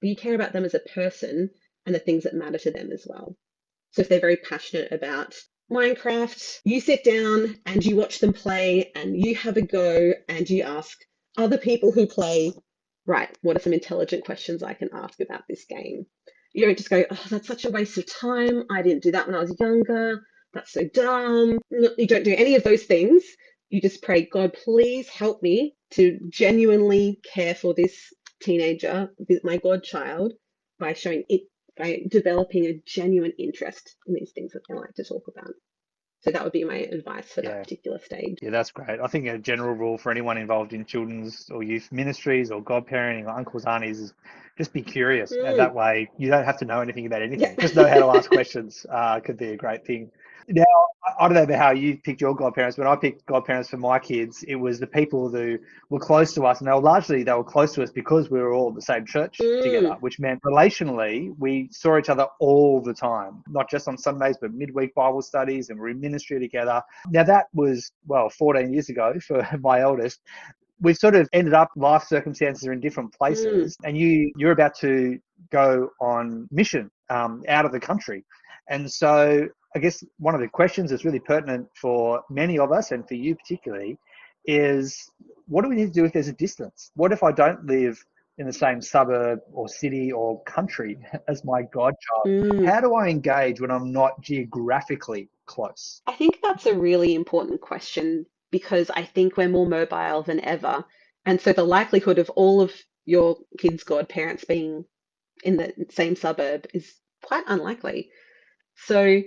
but 0.00 0.08
you 0.08 0.16
care 0.16 0.34
about 0.34 0.52
them 0.52 0.64
as 0.64 0.74
a 0.74 0.80
person 0.80 1.50
and 1.86 1.94
the 1.94 1.98
things 1.98 2.24
that 2.24 2.34
matter 2.34 2.58
to 2.58 2.70
them 2.70 2.90
as 2.92 3.06
well. 3.08 3.36
So 3.92 4.02
if 4.02 4.08
they're 4.08 4.20
very 4.20 4.36
passionate 4.36 4.92
about 4.92 5.34
Minecraft, 5.70 6.60
you 6.64 6.80
sit 6.80 7.04
down 7.04 7.56
and 7.66 7.84
you 7.84 7.96
watch 7.96 8.18
them 8.18 8.32
play 8.32 8.90
and 8.94 9.16
you 9.16 9.34
have 9.36 9.56
a 9.56 9.62
go 9.62 10.12
and 10.28 10.48
you 10.48 10.62
ask 10.62 10.98
other 11.36 11.58
people 11.58 11.92
who 11.92 12.06
play, 12.06 12.52
right, 13.06 13.36
what 13.42 13.56
are 13.56 13.60
some 13.60 13.72
intelligent 13.72 14.24
questions 14.24 14.62
I 14.62 14.74
can 14.74 14.90
ask 14.92 15.20
about 15.20 15.42
this 15.48 15.64
game? 15.64 16.06
You 16.52 16.66
don't 16.66 16.76
just 16.76 16.90
go, 16.90 17.04
oh, 17.10 17.26
that's 17.30 17.48
such 17.48 17.64
a 17.64 17.70
waste 17.70 17.96
of 17.96 18.06
time. 18.06 18.64
I 18.70 18.82
didn't 18.82 19.02
do 19.02 19.12
that 19.12 19.26
when 19.26 19.34
I 19.34 19.40
was 19.40 19.56
younger. 19.58 20.22
That's 20.52 20.72
so 20.72 20.82
dumb. 20.92 21.58
You 21.70 22.06
don't 22.06 22.24
do 22.24 22.34
any 22.36 22.54
of 22.56 22.64
those 22.64 22.82
things. 22.82 23.24
You 23.70 23.80
just 23.80 24.02
pray, 24.02 24.28
God, 24.30 24.54
please 24.64 25.08
help 25.08 25.42
me 25.42 25.74
to 25.92 26.18
genuinely 26.28 27.20
care 27.32 27.54
for 27.54 27.72
this 27.72 28.12
teenager, 28.42 29.10
my 29.42 29.56
godchild, 29.56 30.32
by 30.78 30.92
showing 30.94 31.24
it, 31.28 31.42
by 31.76 32.02
developing 32.08 32.66
a 32.66 32.82
genuine 32.84 33.32
interest 33.38 33.96
in 34.06 34.14
these 34.14 34.32
things 34.32 34.52
that 34.52 34.62
they 34.68 34.74
like 34.74 34.94
to 34.94 35.04
talk 35.04 35.24
about. 35.28 35.52
So 36.20 36.30
that 36.30 36.44
would 36.44 36.52
be 36.52 36.62
my 36.64 36.76
advice 36.76 37.26
for 37.32 37.42
Yeah. 37.42 37.50
that 37.50 37.62
particular 37.64 37.98
stage. 37.98 38.38
Yeah, 38.40 38.50
that's 38.50 38.70
great. 38.70 39.00
I 39.00 39.06
think 39.08 39.26
a 39.26 39.38
general 39.38 39.74
rule 39.74 39.98
for 39.98 40.12
anyone 40.12 40.38
involved 40.38 40.72
in 40.72 40.84
children's 40.84 41.50
or 41.50 41.62
youth 41.64 41.90
ministries 41.90 42.52
or 42.52 42.62
godparenting 42.62 43.24
or 43.24 43.30
uncles, 43.30 43.64
aunties 43.64 43.98
is 43.98 44.14
just 44.56 44.72
be 44.72 44.82
curious. 44.82 45.32
Mm. 45.32 45.48
And 45.50 45.58
that 45.58 45.74
way 45.74 46.08
you 46.18 46.28
don't 46.30 46.44
have 46.44 46.58
to 46.58 46.64
know 46.64 46.80
anything 46.80 47.06
about 47.06 47.22
anything. 47.22 47.40
Yeah. 47.40 47.56
Just 47.58 47.74
know 47.74 47.88
how 47.88 47.98
to 47.98 48.16
ask 48.18 48.30
questions 48.38 48.86
uh, 48.88 49.18
could 49.20 49.36
be 49.36 49.48
a 49.48 49.56
great 49.56 49.84
thing. 49.84 50.12
I- 51.18 51.28
don't 51.28 51.34
know 51.34 51.42
about 51.42 51.58
how 51.58 51.70
you 51.72 51.96
picked 51.96 52.20
your 52.20 52.34
godparents. 52.34 52.76
When 52.78 52.86
I 52.86 52.96
picked 52.96 53.24
godparents 53.26 53.70
for 53.70 53.76
my 53.76 53.98
kids, 53.98 54.42
it 54.48 54.56
was 54.56 54.78
the 54.80 54.86
people 54.86 55.28
who 55.30 55.58
were 55.90 55.98
close 55.98 56.32
to 56.34 56.44
us, 56.44 56.60
and 56.60 56.68
they 56.68 56.72
were 56.72 56.80
largely 56.80 57.22
they 57.22 57.32
were 57.32 57.44
close 57.44 57.72
to 57.74 57.82
us 57.82 57.90
because 57.90 58.30
we 58.30 58.40
were 58.40 58.52
all 58.52 58.68
at 58.70 58.74
the 58.74 58.82
same 58.82 59.04
church 59.06 59.38
Mm. 59.40 59.62
together, 59.62 59.96
which 60.00 60.18
meant 60.20 60.40
relationally 60.42 61.34
we 61.38 61.68
saw 61.72 61.98
each 61.98 62.08
other 62.08 62.26
all 62.40 62.80
the 62.80 62.94
time, 62.94 63.42
not 63.48 63.68
just 63.70 63.88
on 63.88 63.96
Sundays, 63.98 64.36
but 64.40 64.52
midweek 64.54 64.94
Bible 64.94 65.22
studies, 65.22 65.70
and 65.70 65.78
we 65.78 65.82
we're 65.82 65.88
in 65.90 66.00
ministry 66.00 66.38
together. 66.40 66.82
Now 67.10 67.24
that 67.24 67.46
was 67.54 67.92
well 68.06 68.28
14 68.30 68.72
years 68.72 68.88
ago 68.88 69.14
for 69.26 69.46
my 69.60 69.80
eldest. 69.80 70.20
We've 70.80 70.96
sort 70.96 71.14
of 71.14 71.28
ended 71.32 71.54
up 71.54 71.70
life 71.76 72.04
circumstances 72.04 72.66
are 72.66 72.72
in 72.72 72.80
different 72.80 73.12
places, 73.12 73.76
and 73.84 73.96
you 73.96 74.32
you're 74.36 74.52
about 74.52 74.74
to 74.80 75.18
go 75.50 75.90
on 76.00 76.48
mission 76.50 76.90
um, 77.10 77.42
out 77.48 77.64
of 77.64 77.72
the 77.72 77.80
country, 77.80 78.24
and 78.68 78.90
so 78.90 79.48
I 79.74 79.78
guess 79.78 80.04
one 80.18 80.34
of 80.34 80.40
the 80.40 80.48
questions 80.48 80.90
that's 80.90 81.04
really 81.04 81.20
pertinent 81.20 81.68
for 81.74 82.22
many 82.28 82.58
of 82.58 82.72
us 82.72 82.92
and 82.92 83.06
for 83.06 83.14
you 83.14 83.34
particularly 83.34 83.98
is 84.44 85.10
what 85.46 85.62
do 85.62 85.68
we 85.68 85.76
need 85.76 85.86
to 85.86 85.92
do 85.92 86.04
if 86.04 86.12
there's 86.12 86.28
a 86.28 86.32
distance? 86.32 86.90
What 86.94 87.12
if 87.12 87.22
I 87.22 87.32
don't 87.32 87.64
live 87.66 88.04
in 88.38 88.46
the 88.46 88.52
same 88.52 88.80
suburb 88.80 89.40
or 89.52 89.68
city 89.68 90.10
or 90.10 90.42
country 90.44 90.98
as 91.28 91.44
my 91.44 91.62
godchild? 91.62 92.26
Mm. 92.26 92.66
How 92.66 92.80
do 92.80 92.94
I 92.94 93.08
engage 93.08 93.60
when 93.60 93.70
I'm 93.70 93.92
not 93.92 94.20
geographically 94.20 95.28
close? 95.46 96.02
I 96.06 96.12
think 96.12 96.38
that's 96.42 96.66
a 96.66 96.74
really 96.74 97.14
important 97.14 97.60
question 97.60 98.26
because 98.50 98.90
I 98.90 99.04
think 99.04 99.36
we're 99.36 99.48
more 99.48 99.66
mobile 99.66 100.22
than 100.22 100.40
ever. 100.40 100.84
And 101.24 101.40
so 101.40 101.52
the 101.52 101.64
likelihood 101.64 102.18
of 102.18 102.30
all 102.30 102.60
of 102.60 102.72
your 103.04 103.38
kids' 103.58 103.84
godparents 103.84 104.44
being 104.44 104.84
in 105.44 105.56
the 105.56 105.72
same 105.90 106.16
suburb 106.16 106.66
is 106.74 106.92
quite 107.22 107.44
unlikely. 107.46 108.10
So 108.76 109.22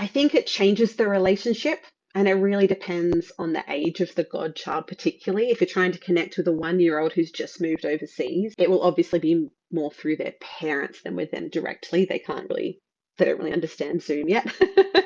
I 0.00 0.06
think 0.06 0.34
it 0.34 0.46
changes 0.46 0.96
the 0.96 1.06
relationship 1.06 1.84
and 2.14 2.26
it 2.26 2.32
really 2.32 2.66
depends 2.66 3.30
on 3.38 3.52
the 3.52 3.62
age 3.68 4.00
of 4.00 4.14
the 4.14 4.24
godchild, 4.24 4.86
particularly. 4.86 5.50
If 5.50 5.60
you're 5.60 5.68
trying 5.68 5.92
to 5.92 5.98
connect 5.98 6.38
with 6.38 6.48
a 6.48 6.52
one 6.52 6.80
year 6.80 6.98
old 6.98 7.12
who's 7.12 7.30
just 7.30 7.60
moved 7.60 7.84
overseas, 7.84 8.54
it 8.56 8.70
will 8.70 8.80
obviously 8.80 9.18
be 9.18 9.48
more 9.70 9.90
through 9.90 10.16
their 10.16 10.32
parents 10.40 11.02
than 11.02 11.16
with 11.16 11.30
them 11.30 11.50
directly. 11.50 12.06
They 12.06 12.18
can't 12.18 12.48
really, 12.48 12.80
they 13.18 13.26
don't 13.26 13.36
really 13.36 13.52
understand 13.52 14.02
Zoom 14.02 14.30
yet. 14.30 14.50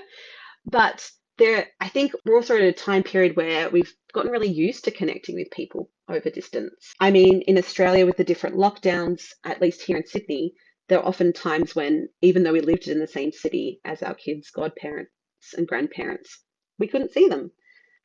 but 0.65 1.11
there, 1.39 1.67
I 1.81 1.89
think 1.89 2.13
we're 2.25 2.37
also 2.37 2.55
at 2.55 2.63
a 2.63 2.73
time 2.73 3.03
period 3.03 3.35
where 3.35 3.71
we've 3.71 3.93
gotten 4.13 4.31
really 4.31 4.47
used 4.47 4.85
to 4.85 4.93
connecting 4.93 5.35
with 5.35 5.51
people 5.51 5.91
over 6.09 6.31
distance. 6.31 6.95
I 7.01 7.11
mean, 7.11 7.43
in 7.43 7.59
Australia, 7.59 8.07
with 8.07 8.17
the 8.17 8.23
different 8.23 8.55
lockdowns, 8.55 9.25
at 9.43 9.61
least 9.61 9.83
here 9.83 9.97
in 9.97 10.07
Sydney, 10.07 10.55
there 10.88 10.99
are 10.99 11.07
often 11.07 11.33
times 11.33 11.75
when, 11.75 12.09
even 12.20 12.42
though 12.42 12.53
we 12.53 12.61
lived 12.61 12.88
in 12.88 12.99
the 12.99 13.07
same 13.07 13.33
city 13.33 13.81
as 13.85 14.03
our 14.03 14.14
kids' 14.14 14.51
godparents 14.51 15.11
and 15.57 15.66
grandparents, 15.66 16.40
we 16.79 16.87
couldn't 16.87 17.12
see 17.12 17.29
them. 17.29 17.51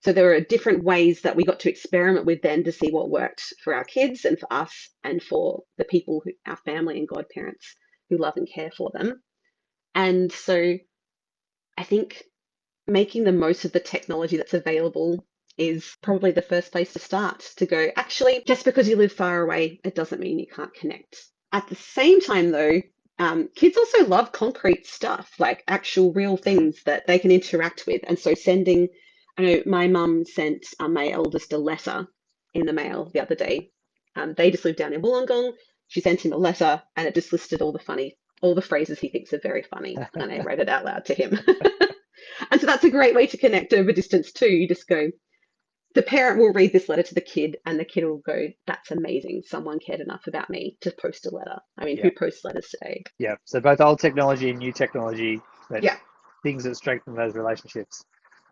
So 0.01 0.13
there 0.13 0.27
were 0.27 0.39
different 0.39 0.83
ways 0.83 1.21
that 1.21 1.35
we 1.35 1.43
got 1.43 1.59
to 1.61 1.69
experiment 1.69 2.25
with 2.25 2.41
then 2.41 2.63
to 2.63 2.71
see 2.71 2.89
what 2.89 3.09
worked 3.09 3.43
for 3.63 3.73
our 3.73 3.83
kids 3.83 4.23
and 4.23 4.39
for 4.39 4.51
us 4.51 4.89
and 5.03 5.21
for 5.21 5.63
the 5.77 5.83
people, 5.83 6.21
who, 6.23 6.31
our 6.45 6.55
family 6.55 6.97
and 6.97 7.07
godparents 7.07 7.75
who 8.09 8.17
love 8.17 8.37
and 8.37 8.49
care 8.49 8.71
for 8.71 8.91
them. 8.93 9.21
And 9.93 10.31
so 10.31 10.77
I 11.77 11.83
think 11.83 12.23
making 12.87 13.25
the 13.25 13.33
most 13.33 13.65
of 13.65 13.73
the 13.73 13.81
technology 13.81 14.37
that's 14.37 14.53
available 14.53 15.25
is 15.57 15.97
probably 16.01 16.31
the 16.31 16.41
first 16.41 16.71
place 16.71 16.93
to 16.93 16.99
start 16.99 17.41
to 17.57 17.65
go, 17.65 17.89
actually, 17.97 18.41
just 18.47 18.63
because 18.63 18.87
you 18.87 18.95
live 18.95 19.11
far 19.11 19.41
away, 19.41 19.81
it 19.83 19.95
doesn't 19.95 20.21
mean 20.21 20.39
you 20.39 20.47
can't 20.47 20.73
connect. 20.73 21.17
At 21.51 21.67
the 21.67 21.75
same 21.75 22.21
time, 22.21 22.51
though, 22.51 22.81
um, 23.17 23.49
kids 23.55 23.77
also 23.77 24.05
love 24.05 24.31
concrete 24.31 24.85
stuff, 24.87 25.31
like 25.39 25.63
actual 25.67 26.13
real 26.13 26.37
things 26.37 26.83
that 26.83 27.07
they 27.07 27.19
can 27.19 27.31
interact 27.31 27.85
with. 27.87 28.01
And 28.07 28.17
so 28.17 28.33
sending 28.33 28.87
I 29.39 29.41
know 29.41 29.63
my 29.65 29.87
mum 29.87 30.25
sent 30.25 30.65
um, 30.81 30.93
my 30.93 31.09
eldest 31.11 31.53
a 31.53 31.57
letter 31.57 32.05
in 32.53 32.65
the 32.65 32.73
mail 32.73 33.09
the 33.13 33.21
other 33.21 33.35
day. 33.35 33.71
Um, 34.17 34.33
they 34.33 34.51
just 34.51 34.65
live 34.65 34.75
down 34.75 34.91
in 34.91 35.01
Wollongong. 35.01 35.53
She 35.87 36.01
sent 36.01 36.25
him 36.25 36.33
a 36.33 36.37
letter 36.37 36.83
and 36.97 37.07
it 37.07 37.15
just 37.15 37.31
listed 37.31 37.61
all 37.61 37.71
the 37.71 37.79
funny, 37.79 38.17
all 38.41 38.53
the 38.53 38.61
phrases 38.61 38.99
he 38.99 39.07
thinks 39.07 39.31
are 39.31 39.39
very 39.39 39.63
funny. 39.63 39.97
And 40.13 40.29
I 40.29 40.39
read 40.43 40.59
it 40.59 40.67
out 40.67 40.83
loud 40.83 41.05
to 41.05 41.13
him. 41.13 41.39
and 42.51 42.59
so 42.59 42.67
that's 42.67 42.83
a 42.83 42.89
great 42.89 43.15
way 43.15 43.27
to 43.27 43.37
connect 43.37 43.71
over 43.71 43.93
distance 43.93 44.33
too. 44.33 44.49
You 44.49 44.67
just 44.67 44.89
go, 44.89 45.09
the 45.95 46.03
parent 46.03 46.39
will 46.39 46.53
read 46.53 46.71
this 46.71 46.87
letter 46.87 47.03
to 47.03 47.15
the 47.15 47.21
kid 47.21 47.57
and 47.65 47.79
the 47.79 47.85
kid 47.85 48.03
will 48.05 48.19
go, 48.19 48.47
that's 48.67 48.91
amazing. 48.91 49.41
Someone 49.45 49.79
cared 49.79 50.01
enough 50.01 50.27
about 50.27 50.49
me 50.49 50.77
to 50.81 50.91
post 51.01 51.25
a 51.25 51.33
letter. 51.35 51.59
I 51.77 51.85
mean, 51.85 51.97
Yeah. 51.97 52.03
who 52.03 52.11
posts 52.11 52.45
letters 52.45 52.69
today? 52.69 53.03
Yeah. 53.17 53.35
So 53.45 53.59
both 53.59 53.81
old 53.81 53.99
technology 53.99 54.49
and 54.49 54.59
new 54.59 54.71
technology, 54.71 55.41
but 55.69 55.83
Yeah. 55.83 55.97
things 56.43 56.63
that 56.65 56.75
strengthen 56.75 57.15
those 57.15 57.35
relationships. 57.35 58.05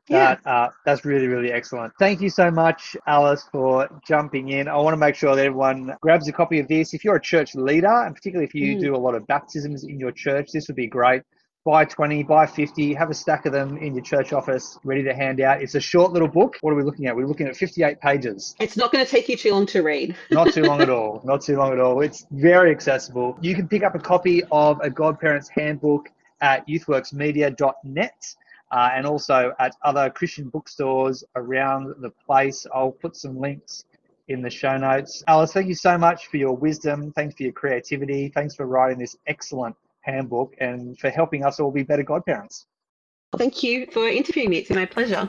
Yeah. 0.10 0.38
Uh, 0.46 0.70
that's 0.86 1.04
really, 1.06 1.28
really 1.28 1.52
excellent. 1.52 1.94
Thank 2.00 2.22
you 2.22 2.30
so 2.30 2.50
much, 2.50 2.96
Alice, 3.08 3.44
for 3.52 3.90
jumping 4.08 4.50
in. 4.50 4.68
I 4.68 4.78
want 4.78 4.94
to 4.94 4.98
make 4.98 5.16
sure 5.16 5.36
that 5.36 5.46
everyone 5.46 5.96
grabs 6.02 6.28
a 6.30 6.32
copy 6.32 6.60
of 6.60 6.68
this. 6.70 6.94
If 6.94 7.04
you're 7.04 7.18
a 7.18 7.22
church 7.22 7.56
leader, 7.56 7.88
and 8.06 8.16
particularly 8.16 8.48
if 8.48 8.56
you 8.56 8.78
Mm. 8.78 8.80
do 8.80 8.96
a 8.96 8.98
lot 8.98 9.16
of 9.16 9.28
baptisms 9.28 9.84
in 9.84 10.00
your 10.00 10.12
church, 10.12 10.50
this 10.54 10.68
would 10.70 10.78
be 10.78 10.88
great. 10.88 11.24
Buy 11.68 11.84
20, 11.84 12.24
buy 12.24 12.46
50, 12.46 12.94
have 12.94 13.10
a 13.10 13.14
stack 13.14 13.46
of 13.46 13.52
them 13.52 13.78
in 13.80 13.94
your 13.94 14.02
church 14.02 14.32
office 14.32 14.80
ready 14.86 15.04
to 15.04 15.14
hand 15.14 15.42
out. 15.42 15.62
It's 15.62 15.76
a 15.76 15.82
short 15.82 16.14
little 16.14 16.30
book. 16.30 16.56
What 16.62 16.72
are 16.72 16.76
we 16.78 16.84
looking 16.84 17.08
at? 17.08 17.16
We're 17.18 17.28
looking 17.28 17.46
at 17.46 17.58
58 17.58 18.00
pages. 18.00 18.56
It's 18.62 18.78
not 18.78 18.90
going 18.94 19.04
to 19.04 19.12
take 19.12 19.28
you 19.28 19.36
too 19.36 19.52
long 19.52 19.66
to 19.66 19.82
read. 19.82 20.16
Not 20.32 20.54
too 20.54 20.62
long 20.62 20.82
at 20.82 20.90
all. 20.90 21.22
Not 21.26 21.42
too 21.42 21.58
long 21.58 21.74
at 21.74 21.80
all. 21.82 22.00
It's 22.00 22.26
very 22.32 22.72
accessible. 22.72 23.38
You 23.42 23.54
can 23.54 23.68
pick 23.68 23.84
up 23.84 23.96
a 23.96 24.00
copy 24.00 24.44
of 24.50 24.80
a 24.80 24.90
Godparents 24.90 25.50
Handbook 25.50 26.08
at 26.40 26.66
youthworksmedia.net 26.70 28.36
uh, 28.72 28.90
and 28.94 29.06
also 29.06 29.52
at 29.60 29.76
other 29.84 30.10
Christian 30.10 30.48
bookstores 30.48 31.26
around 31.36 31.94
the 32.00 32.12
place. 32.26 32.66
I'll 32.74 32.92
put 32.94 33.18
some 33.18 33.42
links 33.42 33.84
in 34.30 34.42
the 34.42 34.50
show 34.50 34.78
notes. 34.78 35.22
Alice, 35.28 35.52
thank 35.52 35.68
you 35.68 35.76
so 35.76 35.98
much 35.98 36.28
for 36.28 36.38
your 36.38 36.56
wisdom. 36.56 37.12
Thanks 37.12 37.36
for 37.36 37.44
your 37.44 37.52
creativity. 37.52 38.30
Thanks 38.30 38.56
for 38.56 38.66
writing 38.68 39.00
this 39.00 39.18
excellent 39.28 39.76
handbook 40.08 40.56
and 40.60 40.98
for 40.98 41.10
helping 41.10 41.44
us 41.44 41.60
all 41.60 41.72
be 41.72 41.84
better 41.84 42.04
godparents. 42.04 42.66
Thank 43.38 43.62
you 43.62 43.88
for 43.92 44.08
interviewing 44.08 44.50
me. 44.50 44.58
It's 44.58 44.70
my 44.70 44.86
pleasure. 44.86 45.28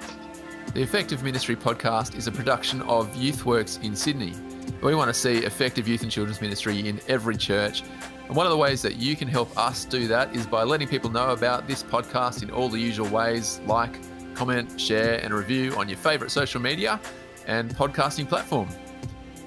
The 0.74 0.82
Effective 0.82 1.24
Ministry 1.24 1.56
podcast 1.56 2.16
is 2.16 2.26
a 2.26 2.32
production 2.32 2.82
of 2.82 3.08
YouthWorks 3.14 3.82
in 3.82 3.96
Sydney. 3.96 4.34
We 4.82 4.94
want 4.94 5.08
to 5.08 5.14
see 5.14 5.38
effective 5.38 5.88
youth 5.88 6.02
and 6.02 6.10
children's 6.10 6.40
ministry 6.40 6.88
in 6.88 7.00
every 7.08 7.36
church. 7.36 7.82
And 8.26 8.36
one 8.36 8.46
of 8.46 8.50
the 8.50 8.58
ways 8.58 8.82
that 8.82 8.96
you 8.96 9.16
can 9.16 9.26
help 9.26 9.56
us 9.58 9.84
do 9.84 10.06
that 10.08 10.36
is 10.36 10.46
by 10.46 10.62
letting 10.62 10.86
people 10.86 11.10
know 11.10 11.30
about 11.30 11.66
this 11.66 11.82
podcast 11.82 12.42
in 12.42 12.50
all 12.50 12.68
the 12.68 12.78
usual 12.78 13.08
ways 13.08 13.60
like, 13.66 13.98
comment, 14.34 14.80
share, 14.80 15.18
and 15.24 15.34
review 15.34 15.74
on 15.76 15.88
your 15.88 15.98
favourite 15.98 16.30
social 16.30 16.60
media 16.60 17.00
and 17.46 17.74
podcasting 17.74 18.28
platform. 18.28 18.68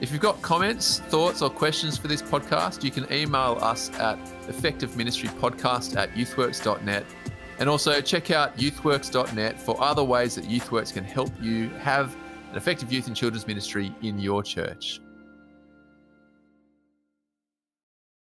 If 0.01 0.11
you've 0.11 0.19
got 0.19 0.41
comments, 0.41 0.97
thoughts, 0.97 1.43
or 1.43 1.49
questions 1.51 1.95
for 1.95 2.07
this 2.07 2.23
podcast, 2.23 2.83
you 2.83 2.89
can 2.89 3.05
email 3.13 3.59
us 3.61 3.91
at 3.99 4.17
effectiveministrypodcast 4.47 5.95
at 5.95 6.11
youthworks.net. 6.13 7.05
And 7.59 7.69
also 7.69 8.01
check 8.01 8.31
out 8.31 8.57
youthworks.net 8.57 9.61
for 9.61 9.79
other 9.79 10.03
ways 10.03 10.33
that 10.33 10.45
YouthWorks 10.45 10.91
can 10.91 11.03
help 11.03 11.29
you 11.39 11.69
have 11.81 12.15
an 12.49 12.57
effective 12.57 12.91
youth 12.91 13.05
and 13.05 13.15
children's 13.15 13.45
ministry 13.45 13.95
in 14.01 14.17
your 14.17 14.41
church. 14.41 15.01